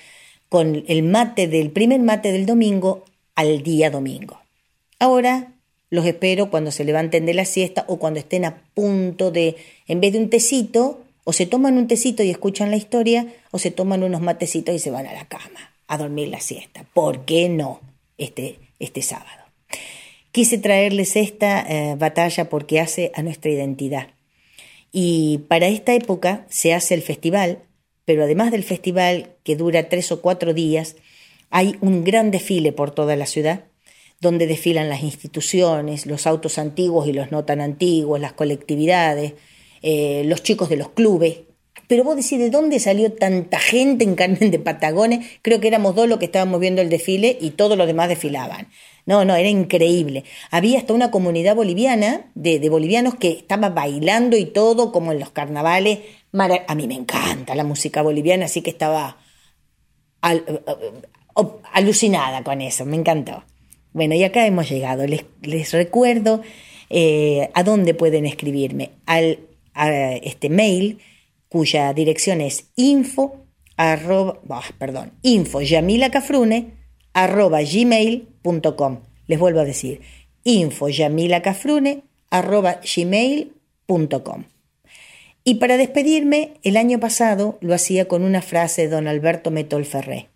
con 0.49 0.85
el 0.89 1.03
mate 1.03 1.47
del 1.49 1.71
primer 1.71 2.01
mate 2.01 2.33
del 2.33 2.47
domingo 2.47 3.05
al 3.35 3.63
día 3.63 3.91
domingo. 3.91 4.41
Ahora 4.99 5.53
los 5.91 6.05
espero 6.07 6.51
cuando 6.51 6.71
se 6.71 6.85
levanten 6.85 7.27
de 7.27 7.35
la 7.35 7.45
siesta 7.45 7.85
o 7.89 7.99
cuando 7.99 8.21
estén 8.21 8.45
a 8.45 8.63
punto 8.75 9.31
de, 9.31 9.57
en 9.87 10.01
vez 10.01 10.13
de 10.13 10.19
un 10.19 10.31
tecito, 10.31 11.05
o 11.25 11.33
se 11.33 11.47
toman 11.47 11.77
un 11.77 11.89
tecito 11.89 12.23
y 12.23 12.31
escuchan 12.31 12.71
la 12.71 12.77
historia, 12.77 13.27
o 13.51 13.59
se 13.59 13.71
toman 13.71 14.03
unos 14.03 14.21
matecitos 14.21 14.75
y 14.75 14.79
se 14.79 14.91
van 14.91 15.07
a 15.07 15.13
la 15.13 15.27
cama 15.29 15.75
a 15.87 15.99
dormir 15.99 16.29
la 16.29 16.41
siesta. 16.41 16.85
¿Por 16.95 17.25
qué 17.25 17.49
no 17.49 17.81
este, 18.17 18.59
este 18.79 19.03
sábado? 19.03 19.45
Quise 20.33 20.59
traerles 20.59 21.17
esta 21.17 21.61
eh, 21.61 21.97
batalla 21.97 22.49
porque 22.49 22.81
hace 22.81 23.13
a 23.15 23.23
nuestra 23.23 23.51
identidad. 23.51 24.09
Y 24.91 25.41
para 25.49 25.69
esta 25.69 25.95
época 25.95 26.47
se 26.49 26.73
hace 26.75 26.95
el 26.95 27.03
festival 27.03 27.59
pero 28.09 28.25
además 28.25 28.51
del 28.51 28.65
festival, 28.65 29.35
que 29.45 29.55
dura 29.55 29.91
tres 29.91 30.11
o 30.13 30.23
cuatro 30.23 30.55
días, 30.55 30.97
hay 31.51 31.77
un 31.83 32.05
gran 32.05 32.31
desfile 32.31 32.73
por 32.73 32.91
toda 32.91 33.17
la 33.17 33.27
ciudad, 33.27 33.67
donde 34.19 34.47
desfilan 34.47 34.89
las 34.89 35.03
instituciones, 35.03 36.07
los 36.07 36.27
autos 36.27 36.57
antiguos 36.57 37.07
y 37.07 37.13
los 37.13 37.33
no 37.33 37.45
tan 37.45 37.61
antiguos, 37.61 38.19
las 38.19 38.33
colectividades, 38.33 39.35
eh, 39.83 40.23
los 40.25 40.43
chicos 40.43 40.71
de 40.71 40.79
los 40.79 40.89
clubes. 40.89 41.41
Pero 41.87 42.03
vos 42.03 42.17
decís, 42.17 42.39
¿de 42.39 42.49
dónde 42.49 42.81
salió 42.81 43.13
tanta 43.13 43.59
gente 43.59 44.05
en 44.05 44.15
Carmen 44.15 44.51
de 44.51 44.59
Patagones? 44.59 45.27
Creo 45.43 45.61
que 45.61 45.69
éramos 45.69 45.95
dos 45.95 46.09
los 46.09 46.19
que 46.19 46.25
estábamos 46.25 46.61
viendo 46.61 46.81
el 46.81 46.89
desfile 46.89 47.37
y 47.39 47.51
todos 47.51 47.77
los 47.77 47.87
demás 47.87 48.09
desfilaban. 48.09 48.69
No, 49.09 49.25
no, 49.25 49.35
era 49.35 49.49
increíble. 49.49 50.25
Había 50.51 50.77
hasta 50.77 50.93
una 50.93 51.11
comunidad 51.11 51.57
boliviana, 51.57 52.31
de, 52.35 52.69
bolivianos 52.69 53.15
que 53.15 53.31
estaba 53.31 53.71
bailando 53.71 54.37
y 54.37 54.45
todo, 54.45 54.93
como 54.93 55.13
en 55.13 55.19
los 55.19 55.31
carnavales, 55.31 56.01
a 56.35 56.75
mí 56.75 56.87
me 56.87 56.95
encanta 56.95 57.55
la 57.55 57.65
música 57.65 58.03
boliviana, 58.03 58.45
así 58.45 58.61
que 58.61 58.69
estaba 58.69 59.17
alucinada 61.73 62.45
con 62.45 62.61
eso, 62.61 62.85
me 62.85 62.97
encantó. 62.97 63.45
Bueno, 63.95 64.15
y 64.15 64.25
acá 64.25 64.47
hemos 64.47 64.69
llegado. 64.69 65.07
Les, 65.07 65.73
recuerdo 65.73 66.43
eh, 66.91 67.49
a 67.55 67.63
dónde 67.63 67.95
pueden 67.95 68.27
escribirme. 68.27 68.91
Al 69.07 69.39
a 69.73 70.13
este 70.17 70.51
mail 70.51 70.99
cuya 71.49 71.95
dirección 71.95 72.43
es 72.43 72.67
info 72.77 73.47
arroba, 73.79 74.61
perdón, 74.77 75.13
info 75.23 75.61
arroba 77.15 77.63
Les 79.27 79.39
vuelvo 79.39 79.61
a 79.61 79.65
decir, 79.65 80.01
info. 80.45 80.89
Y 85.45 85.55
para 85.55 85.77
despedirme, 85.77 86.53
el 86.63 86.77
año 86.77 87.01
pasado 87.01 87.59
lo 87.61 87.75
hacía 87.75 88.09
con 88.09 88.23
una 88.23 88.43
frase 88.43 88.83
de 88.83 88.89
don 88.89 89.09
Alberto 89.09 89.51
Metol 89.51 89.85
Ferré. 89.85 90.29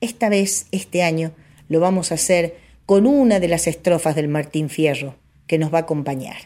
Esta 0.00 0.28
vez, 0.28 0.66
este 0.70 1.02
año, 1.02 1.32
lo 1.68 1.80
vamos 1.80 2.12
a 2.12 2.16
hacer 2.16 2.56
con 2.86 3.06
una 3.06 3.40
de 3.40 3.48
las 3.48 3.66
estrofas 3.66 4.14
del 4.14 4.28
Martín 4.28 4.68
Fierro 4.68 5.16
que 5.46 5.58
nos 5.58 5.72
va 5.72 5.78
a 5.78 5.82
acompañar. 5.82 6.36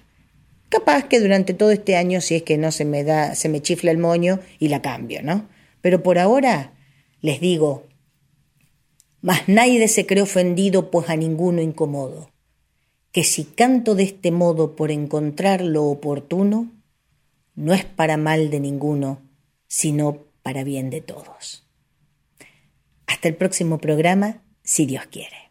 Capaz 0.68 1.04
que 1.04 1.20
durante 1.20 1.54
todo 1.54 1.70
este 1.70 1.96
año, 1.96 2.20
si 2.20 2.36
es 2.36 2.42
que 2.42 2.58
no 2.58 2.70
se 2.72 2.84
me 2.84 3.02
da, 3.02 3.34
se 3.34 3.48
me 3.48 3.60
chifla 3.60 3.90
el 3.90 3.98
moño 3.98 4.40
y 4.58 4.68
la 4.68 4.82
cambio, 4.82 5.22
¿no? 5.22 5.48
Pero 5.80 6.02
por 6.02 6.18
ahora 6.18 6.72
les 7.20 7.40
digo, 7.40 7.87
mas 9.20 9.48
nadie 9.48 9.86
se 9.88 10.06
cree 10.06 10.22
ofendido, 10.22 10.90
pues 10.90 11.08
a 11.10 11.16
ninguno 11.16 11.60
incomodo, 11.60 12.30
que 13.12 13.24
si 13.24 13.44
canto 13.44 13.94
de 13.94 14.04
este 14.04 14.30
modo 14.30 14.76
por 14.76 14.90
encontrar 14.90 15.60
lo 15.60 15.84
oportuno, 15.84 16.70
no 17.54 17.74
es 17.74 17.84
para 17.84 18.16
mal 18.16 18.50
de 18.50 18.60
ninguno, 18.60 19.20
sino 19.66 20.24
para 20.42 20.64
bien 20.64 20.90
de 20.90 21.00
todos. 21.00 21.66
Hasta 23.06 23.28
el 23.28 23.36
próximo 23.36 23.78
programa, 23.78 24.42
si 24.62 24.86
Dios 24.86 25.06
quiere. 25.10 25.47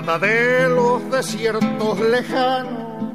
De 0.00 0.66
los 0.66 1.10
desiertos 1.10 2.00
lejanos, 2.00 3.12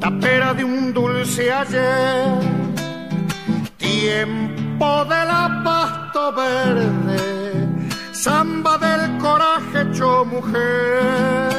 tapera 0.00 0.54
de 0.54 0.64
un 0.64 0.94
dulce 0.94 1.52
ayer, 1.52 2.40
tiempo 3.76 5.04
de 5.04 5.24
la 5.32 5.60
pasto 5.62 6.32
verde, 6.32 7.68
samba 8.12 8.78
del 8.78 9.18
coraje 9.18 9.82
hecho 9.82 10.24
mujer, 10.24 11.52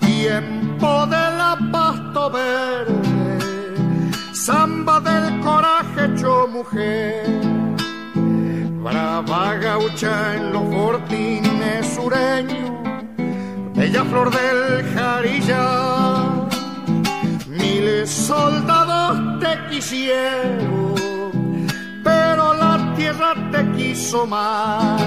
tiempo 0.00 1.06
de 1.06 1.24
la 1.40 1.56
pasto 1.70 2.30
verde, 2.30 3.38
samba 4.34 4.98
del 5.00 5.40
coraje 5.40 6.06
hecho 6.06 6.48
mujer. 6.48 7.26
Brava 8.82 9.54
gaucha 9.54 10.34
en 10.34 10.52
los 10.52 10.64
fortines 10.74 11.86
sureños, 11.94 12.71
bella 13.92 14.04
flor 14.06 14.30
del 14.30 14.94
jarilla, 14.94 16.48
miles 17.46 18.10
soldados 18.10 19.38
te 19.38 19.58
quisieron, 19.68 20.94
pero 22.02 22.54
la 22.54 22.94
tierra 22.96 23.34
te 23.50 23.70
quiso 23.72 24.26
más. 24.26 25.02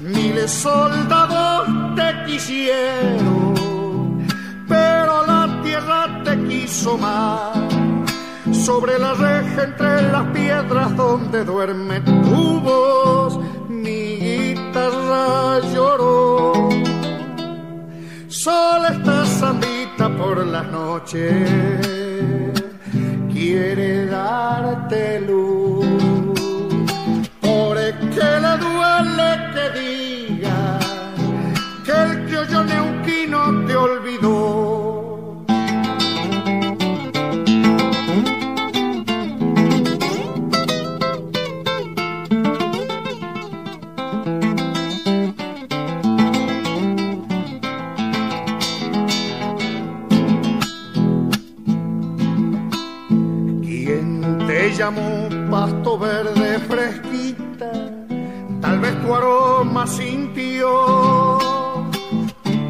Miles 0.00 0.50
soldados 0.52 1.66
te 1.96 2.24
quisieron, 2.26 3.54
pero 4.68 5.26
la 5.26 5.60
tierra 5.64 6.22
te 6.22 6.38
quiso 6.44 6.96
más 6.96 7.58
sobre 8.52 8.96
la 8.98 9.14
reja 9.14 9.64
entre 9.64 10.02
las 10.12 10.24
piedras 10.28 10.96
donde 10.96 11.44
duerme 11.44 12.00
tu 12.00 12.60
voz, 12.60 13.40
mi 13.68 14.18
guitarra 14.18 15.58
lloró. 15.74 16.35
Sola 18.46 18.90
esta 18.90 19.26
sandita 19.26 20.08
por 20.16 20.46
las 20.46 20.70
noches, 20.70 21.48
quiere 23.32 24.06
darte 24.06 25.20
luz, 25.22 25.84
por 27.40 27.76
que 28.14 28.28
le 28.44 28.52
duele 28.64 29.30
que 29.52 29.64
diga 29.80 30.78
que 31.84 31.90
el 31.90 32.24
criollo 32.26 32.62
neuquino 32.62 33.66
te 33.66 33.74
olvidó 33.74 34.45
llamó 54.74 55.28
pasto 55.50 55.98
verde 55.98 56.58
fresquita, 56.60 57.70
tal 58.60 58.80
vez 58.80 59.00
tu 59.02 59.14
aroma 59.14 59.86
sintió. 59.86 61.38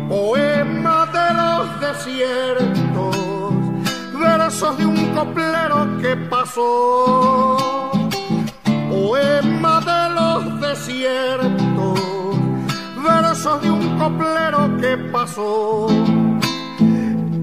Poema 0.08 1.06
de 1.06 1.34
los 1.40 1.80
desiertos, 1.80 3.16
versos 4.20 4.78
de 4.78 4.86
un 4.86 5.14
coplero 5.14 5.98
que 6.00 6.16
pasó. 6.16 7.90
Poema 8.90 9.80
de 9.80 10.14
los 10.14 10.60
desiertos, 10.60 12.00
versos 13.02 13.62
de 13.62 13.70
un 13.70 13.98
coplero 13.98 14.76
que 14.80 14.96
pasó 15.12 15.88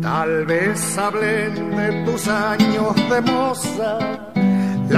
Tal 0.03 0.45
vez 0.45 0.97
hablen 0.97 1.75
de 1.77 2.03
tus 2.03 2.27
años 2.27 2.93
de 3.09 3.21
moza, 3.21 3.97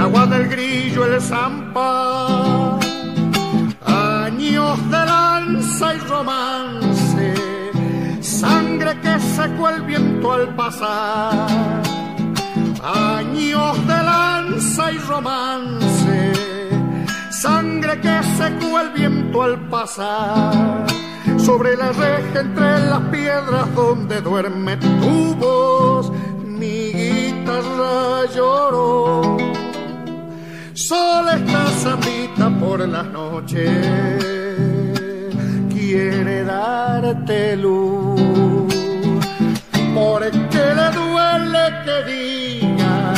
agua 0.06 0.24
del 0.26 0.48
grillo, 0.48 1.04
el 1.04 1.20
zampa, 1.20 2.78
años 3.84 4.90
de 4.92 5.02
lanza 5.12 5.94
y 5.94 5.98
romance, 5.98 7.34
sangre 8.20 9.00
que 9.00 9.18
secó 9.18 9.68
el 9.68 9.82
viento 9.82 10.32
al 10.32 10.54
pasar, 10.54 11.48
años 13.16 13.86
de 13.88 13.98
lanza 14.12 14.92
y 14.92 14.98
romance, 14.98 16.32
sangre 17.30 18.00
que 18.00 18.16
secó 18.38 18.78
el 18.78 18.90
viento 18.90 19.42
al 19.42 19.58
pasar. 19.68 20.86
Sobre 21.36 21.76
la 21.76 21.90
reja 21.90 22.40
entre 22.40 22.78
las 22.90 23.02
piedras 23.10 23.74
donde 23.74 24.20
duerme 24.20 24.76
tu 24.76 25.34
voz, 25.34 26.12
mi 26.44 26.92
guitarra 26.92 28.24
lloró. 28.34 29.45
Sola 30.76 31.36
esta 31.36 31.68
sandita 31.70 32.50
por 32.60 32.86
las 32.86 33.06
noches, 33.06 33.70
quiere 35.72 36.44
darte 36.44 37.56
luz, 37.56 38.20
porque 39.94 40.62
le 40.78 40.88
duele 40.98 41.64
que 41.82 42.12
diga 42.12 43.14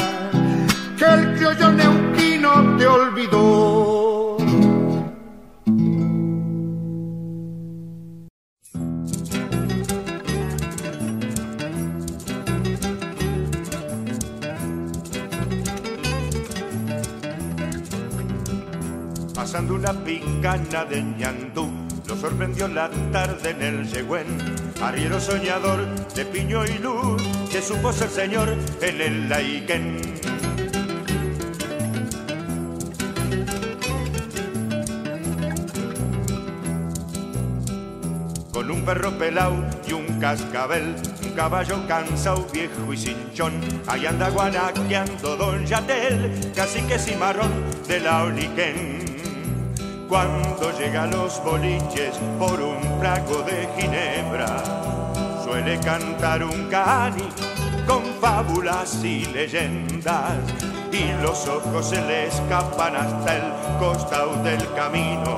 que 0.96 1.04
el 1.04 1.34
criollo 1.34 1.72
neuquino 1.72 2.76
te 2.78 2.86
olvidó 2.86 4.07
pasando 19.51 19.76
una 19.76 19.94
picana 20.05 20.84
de 20.84 21.03
ñandú. 21.03 21.70
Lo 22.07 22.14
sorprendió 22.16 22.68
la 22.68 22.90
tarde 23.11 23.49
en 23.49 23.62
el 23.62 23.88
yegüen, 23.88 24.26
arriero 24.82 25.18
soñador 25.18 25.86
de 26.14 26.26
piño 26.26 26.66
y 26.66 26.76
luz, 26.76 27.22
que 27.51 27.62
supo 27.62 27.90
ser 27.90 28.11
señor 28.11 28.55
en 28.82 29.01
el 29.01 29.28
laiquén. 29.30 30.03
Con 38.53 38.70
un 38.70 38.84
perro 38.84 39.16
pelao 39.16 39.64
y 39.88 39.94
un 39.94 40.20
cascabel, 40.20 40.94
un 41.24 41.30
caballo 41.30 41.86
cansado, 41.88 42.46
viejo 42.53 42.92
y 42.92 42.99
cinchón, 42.99 43.55
ahí 43.86 44.05
anda 44.05 44.28
guanaqueando 44.28 45.38
don 45.38 45.64
Yatel, 45.64 46.53
casi 46.55 46.82
que 46.82 46.99
cimarrón 46.99 47.51
de 47.88 48.01
la 48.01 48.24
Oliquén 48.24 48.97
Cuando 50.09 50.72
llega 50.78 51.02
a 51.02 51.06
los 51.06 51.42
boliches 51.44 52.16
por 52.38 52.59
un 52.62 52.80
trago 52.98 53.42
de 53.42 53.68
ginebra, 53.76 55.44
suele 55.44 55.78
cantar 55.80 56.42
un 56.42 56.68
cani 56.70 57.28
con 57.86 58.02
fábulas 58.18 59.04
y 59.04 59.26
leyendas 59.26 60.38
y 60.90 61.12
los 61.22 61.46
ojos 61.46 61.90
se 61.90 62.00
le 62.00 62.28
escapan 62.28 62.96
hasta 62.96 63.36
el 63.36 63.78
costado 63.78 64.42
del 64.42 64.72
camino 64.74 65.36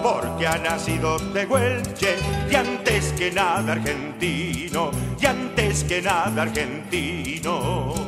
porque 0.00 0.46
ha 0.46 0.58
nacido 0.58 1.18
de 1.18 1.44
Huelche 1.44 2.16
y 2.50 2.54
antes 2.54 3.12
que 3.14 3.32
nada 3.32 3.72
argentino 3.72 4.92
y 5.20 5.26
antes 5.26 5.82
que 5.82 6.00
nada 6.00 6.42
argentino 6.42 8.07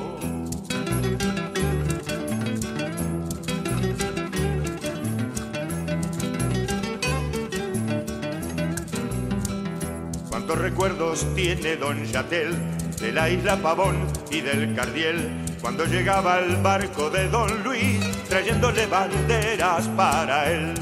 ¿Cuántos 10.50 10.68
recuerdos 10.68 11.26
tiene 11.36 11.76
don 11.76 12.04
Yatel 12.06 12.52
de 13.00 13.12
la 13.12 13.30
isla 13.30 13.62
Pavón 13.62 14.04
y 14.32 14.40
del 14.40 14.74
Cardiel 14.74 15.30
cuando 15.60 15.84
llegaba 15.84 16.40
el 16.40 16.56
barco 16.56 17.08
de 17.08 17.28
don 17.28 17.62
Luis 17.62 18.00
trayéndole 18.28 18.86
banderas 18.86 19.86
para 19.96 20.50
él. 20.50 20.74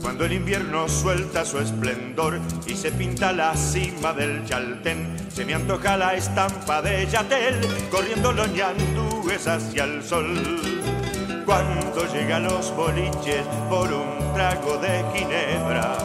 Cuando 0.00 0.24
el 0.24 0.32
invierno 0.32 0.88
suelta 0.88 1.44
su 1.44 1.58
esplendor 1.58 2.40
y 2.66 2.74
se 2.74 2.90
pinta 2.90 3.34
la 3.34 3.54
cima 3.54 4.14
del 4.14 4.46
Chaltén, 4.46 5.14
se 5.28 5.44
me 5.44 5.52
antoja 5.52 5.98
la 5.98 6.14
estampa 6.14 6.80
de 6.80 7.06
Yatel 7.06 7.60
corriendo 7.90 8.32
los 8.32 8.50
ñandúes 8.50 9.46
hacia 9.46 9.84
el 9.84 10.02
sol. 10.02 10.81
Cuando 11.44 12.06
llega 12.12 12.36
a 12.36 12.40
los 12.40 12.74
boliches 12.74 13.44
por 13.68 13.92
un 13.92 14.32
trago 14.34 14.76
de 14.78 15.04
ginebra, 15.12 15.96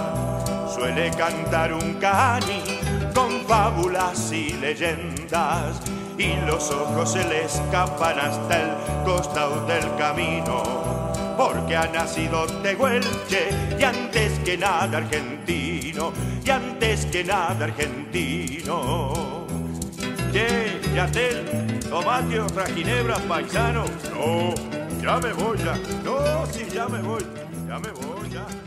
suele 0.74 1.12
cantar 1.12 1.74
un 1.74 1.94
cani 1.96 2.64
con 3.14 3.42
fábulas 3.48 4.32
y 4.32 4.54
leyendas 4.54 5.80
y 6.18 6.36
los 6.46 6.72
ojos 6.72 7.14
se 7.14 7.24
le 7.28 7.46
escapan 7.46 8.20
hasta 8.20 8.62
el 8.62 9.04
costado 9.06 9.66
del 9.68 9.96
camino. 9.96 10.64
Porque 11.38 11.76
ha 11.76 11.88
nacido 11.88 12.48
Tehuelche 12.64 13.50
y 13.80 13.84
antes 13.84 14.40
que 14.40 14.58
nada 14.58 14.98
argentino 14.98 16.12
y 16.44 16.50
antes 16.50 17.06
que 17.06 17.24
nada 17.24 17.66
argentino. 17.66 19.46
Che, 20.32 20.80
Yatel, 20.96 21.80
tomate 21.90 22.40
otra 22.40 22.66
ginebra 22.66 23.18
paisano. 23.28 23.86
No, 24.12 24.87
ya 25.02 25.20
me 25.20 25.34
voy 25.34 25.58
ya. 25.58 25.78
No, 26.04 26.46
sí, 26.48 26.66
ya 26.74 26.88
me 26.88 27.02
voy. 27.02 27.24
Ya 27.68 27.80
me 27.80 27.92
voy 27.92 28.30
ya 28.30 28.67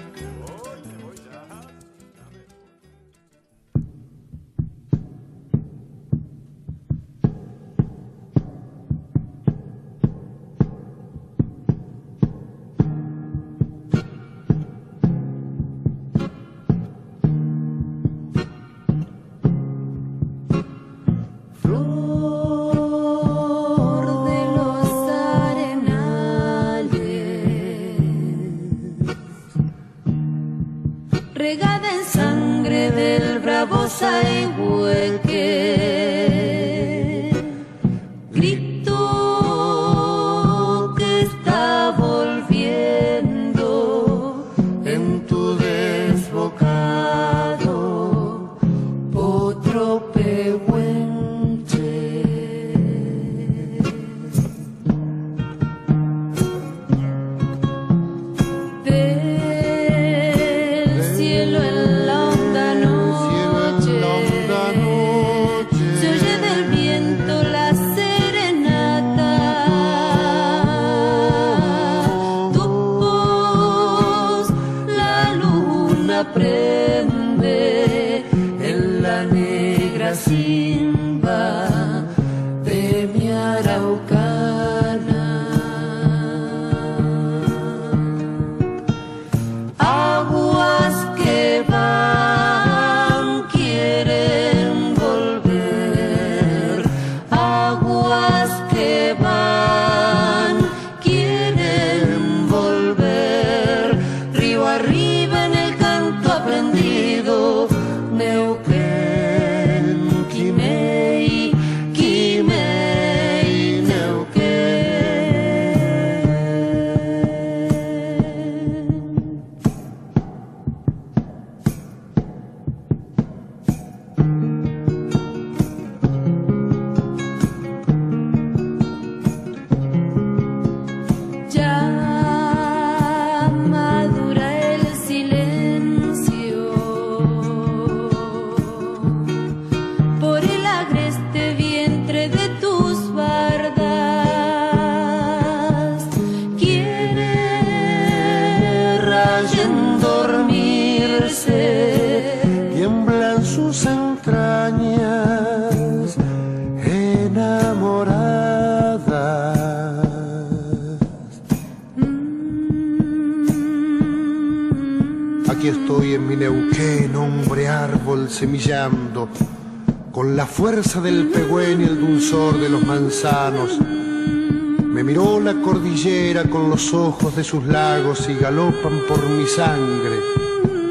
del 170.99 171.29
pegüén 171.29 171.83
y 171.83 171.85
el 171.85 172.01
dulzor 172.01 172.59
de 172.59 172.69
los 172.69 172.85
manzanos. 172.85 173.79
Me 173.79 175.05
miró 175.05 175.39
la 175.39 175.55
cordillera 175.55 176.43
con 176.45 176.69
los 176.69 176.93
ojos 176.93 177.37
de 177.37 177.45
sus 177.45 177.65
lagos 177.65 178.29
y 178.29 178.35
galopan 178.35 179.03
por 179.07 179.25
mi 179.29 179.47
sangre 179.47 180.17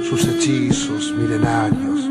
sus 0.10 0.26
hechizos 0.26 1.14
milenarios. 1.18 2.10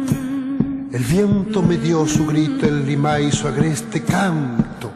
El 0.93 1.03
viento 1.03 1.63
me 1.63 1.79
dio 1.79 2.07
su 2.07 2.27
grito, 2.27 2.67
el 2.67 2.85
lima 2.85 3.21
y 3.21 3.33
su 3.33 3.49
agreste 3.49 4.03
canto. 4.03 4.91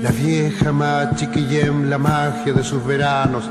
La 0.00 0.10
vieja 0.12 0.72
machiquillem, 0.72 1.90
la 1.90 1.98
magia 1.98 2.54
de 2.54 2.64
sus 2.64 2.82
veranos. 2.86 3.50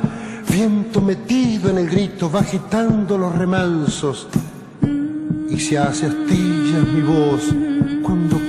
Viento 0.52 1.00
metido 1.00 1.70
en 1.70 1.78
el 1.78 1.90
grito, 1.90 2.32
va 2.32 2.40
agitando 2.40 3.20
los 3.20 3.36
remansos 3.36 4.28
y 5.48 5.60
se 5.60 5.78
hace 5.78 6.08
astillas 6.08 6.88
mi 6.88 7.02
voz 7.02 7.71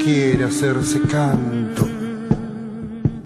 quiere 0.02 0.44
hacerse 0.44 1.00
canto. 1.02 1.88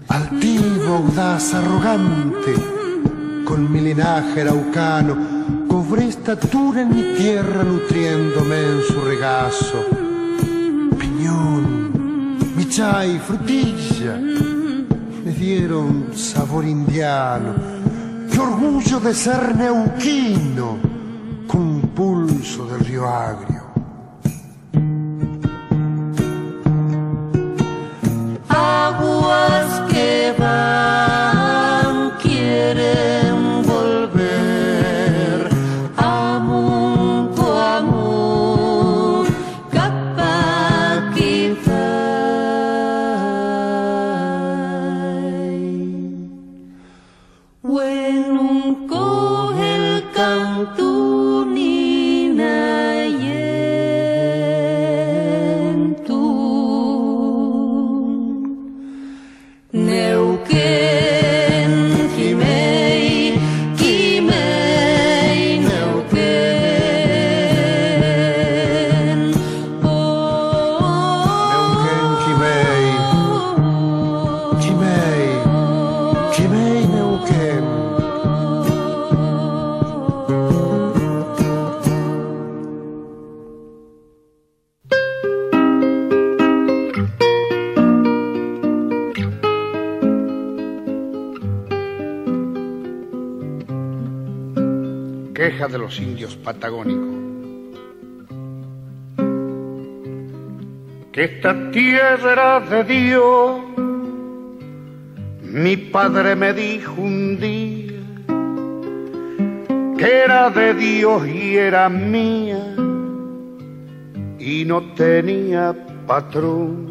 altivo, 0.07 0.95
audaz, 0.97 1.53
arrogante, 1.55 2.53
con 3.43 3.71
mi 3.71 3.81
linaje 3.81 4.41
araucano, 4.41 5.65
cobré 5.67 6.07
estatura 6.07 6.81
en 6.81 6.89
mi 6.89 7.15
tierra 7.15 7.63
nutriéndome 7.63 8.61
en 8.61 8.81
su 8.83 9.01
regazo. 9.01 9.85
Piñón, 10.99 12.55
michay, 12.55 13.19
frutilla, 13.19 14.15
me 14.15 15.31
dieron 15.31 16.11
sabor 16.13 16.65
indiano. 16.65 17.55
Qué 18.31 18.39
orgullo 18.39 18.99
de 18.99 19.13
ser 19.15 19.55
neuquino, 19.55 20.77
con 21.47 21.81
pulso 21.95 22.67
del 22.67 22.81
río 22.81 23.07
agrio 23.07 23.56
was 28.99 29.91
given. 29.91 30.96
Patagónicos. 96.47 97.15
Que 101.11 101.23
esta 101.25 101.71
tierra 101.71 102.61
de 102.61 102.83
Dios, 102.85 103.59
mi 105.41 105.75
padre 105.75 106.37
me 106.37 106.53
dijo 106.53 106.93
un 107.01 107.37
día, 107.37 107.99
que 109.97 110.09
era 110.25 110.49
de 110.49 110.73
Dios 110.73 111.27
y 111.27 111.57
era 111.57 111.89
mía, 111.89 112.63
y 114.39 114.63
no 114.63 114.77
tenía 114.93 115.75
patrón. 116.05 116.87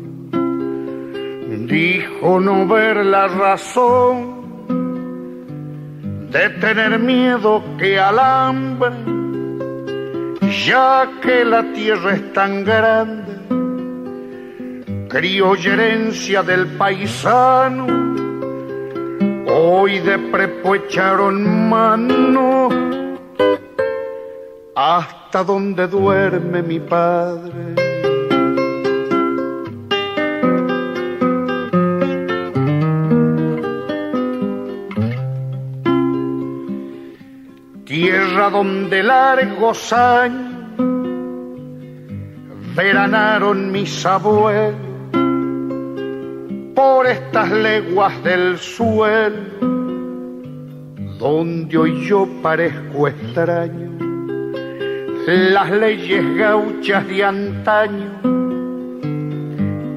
Dijo 1.66 2.38
no 2.38 2.66
ver 2.68 3.04
la 3.04 3.26
razón 3.26 4.36
de 6.30 6.50
tener 6.60 6.98
miedo 7.00 7.62
que 7.78 7.98
al 7.98 8.18
hambre, 8.18 9.15
ya 10.66 11.08
que 11.22 11.44
la 11.44 11.62
tierra 11.72 12.14
es 12.14 12.32
tan 12.32 12.64
grande, 12.64 13.34
criolla 15.08 15.74
herencia 15.74 16.42
del 16.42 16.66
paisano, 16.76 17.86
hoy 19.46 20.00
de 20.00 20.18
prepo 20.18 20.74
echaron 20.74 21.68
mano 21.68 22.68
hasta 24.74 25.44
donde 25.44 25.86
duerme 25.86 26.62
mi 26.62 26.80
padre. 26.80 27.76
Tierra 37.84 38.50
donde 38.50 39.02
largos 39.04 39.92
años 39.92 40.55
veranaron 42.76 43.72
mis 43.72 44.04
abuelos 44.04 44.74
por 46.74 47.06
estas 47.06 47.50
leguas 47.50 48.22
del 48.22 48.58
suelo, 48.58 49.36
donde 51.18 51.78
hoy 51.78 52.06
yo 52.06 52.28
parezco 52.42 53.08
extraño, 53.08 53.96
las 55.26 55.70
leyes 55.70 56.36
gauchas 56.36 57.08
de 57.08 57.24
antaño 57.24 58.10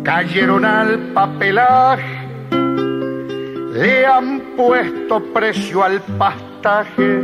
cayeron 0.03 0.63
al 0.63 0.99
papelaje, 1.13 2.27
le 3.73 4.05
han 4.05 4.55
puesto 4.55 5.21
precio 5.33 5.83
al 5.83 5.99
pastaje 6.17 7.21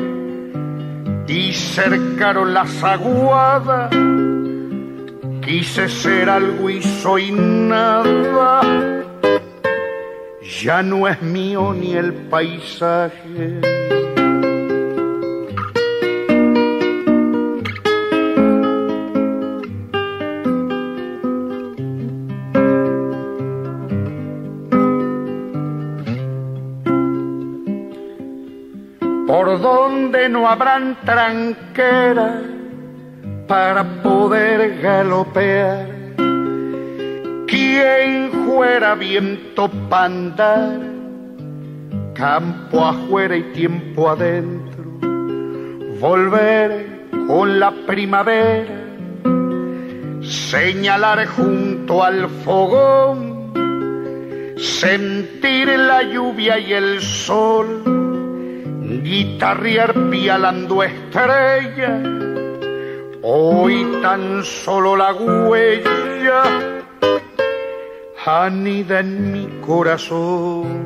y 1.28 1.54
cercaron 1.54 2.54
las 2.54 2.84
aguadas. 2.84 4.15
Quise 5.46 5.88
ser 5.90 6.28
algo 6.28 6.72
y 6.72 6.82
soy 6.82 7.32
nada. 7.32 8.62
Ya 10.62 10.82
no 10.82 11.08
es 11.08 11.22
mío 11.22 11.72
ni 11.72 11.94
el 11.94 12.14
paisaje. 12.14 13.62
por 29.28 29.60
donde 29.60 30.30
no 30.30 30.48
habrán 30.48 30.98
tranquera 31.04 32.42
para 33.48 33.84
poder 34.02 34.82
galopear. 34.82 35.88
Quien 37.48 38.32
fuera 38.46 38.96
viento 38.96 39.70
pandar, 39.90 40.80
campo 42.14 42.86
afuera 42.86 43.36
y 43.38 43.44
tiempo 43.54 44.10
adentro, 44.10 44.84
volver 46.00 47.08
con 47.28 47.60
la 47.60 47.72
primavera, 47.86 48.84
señalar 50.22 51.26
junto 51.28 52.04
al 52.04 52.30
fogón, 52.44 53.54
sentir 54.58 55.68
la 55.68 56.04
lluvia 56.04 56.58
y 56.60 56.74
el 56.74 57.02
sol 57.02 57.96
guitarrear 59.06 59.94
pialando 60.10 60.84
estrella, 60.84 62.02
hoy 63.28 63.84
tan 64.04 64.44
solo 64.44 64.96
la 64.96 65.12
huella 65.14 66.44
anida 68.24 69.00
en 69.00 69.32
mi 69.32 69.48
corazón. 69.66 70.86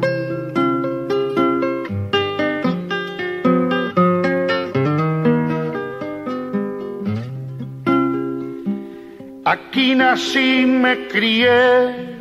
Aquí 9.43 9.95
nací, 9.95 10.65
me 10.65 11.07
crié, 11.07 12.17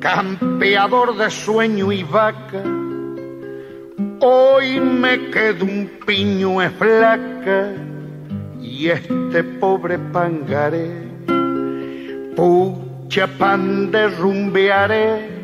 campeador 0.00 1.16
de 1.16 1.30
sueño 1.30 1.92
y 1.92 2.02
vaca 2.04 2.62
Hoy 4.20 4.80
me 4.80 5.30
quedo 5.30 5.64
un 5.64 5.88
piño 6.04 6.60
es 6.62 6.72
flaca 6.72 7.87
y 8.78 8.90
este 8.90 9.42
pobre 9.42 9.98
pangaré, 9.98 10.88
pucha 12.36 13.26
pan 13.26 13.90
derrumbearé, 13.90 15.42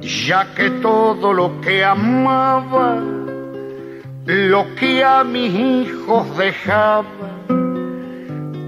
ya 0.00 0.54
que 0.54 0.70
todo 0.70 1.32
lo 1.32 1.60
que 1.62 1.84
amaba, 1.84 3.02
lo 4.24 4.74
que 4.76 5.02
a 5.02 5.24
mis 5.24 5.52
hijos 5.52 6.38
dejaba, 6.38 7.30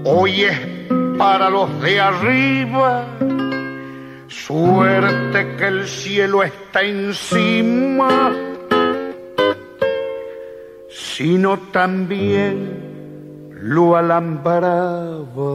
hoy 0.03 0.43
es 0.43 0.59
para 1.17 1.49
los 1.49 1.81
de 1.81 2.01
arriba, 2.01 3.05
Suerte 4.27 5.55
que 5.57 5.67
el 5.67 5.87
cielo 5.87 6.43
está 6.43 6.81
encima, 6.81 8.31
sino 10.89 11.57
también 11.71 12.86
lo 13.67 13.97
alambraba 13.97 15.51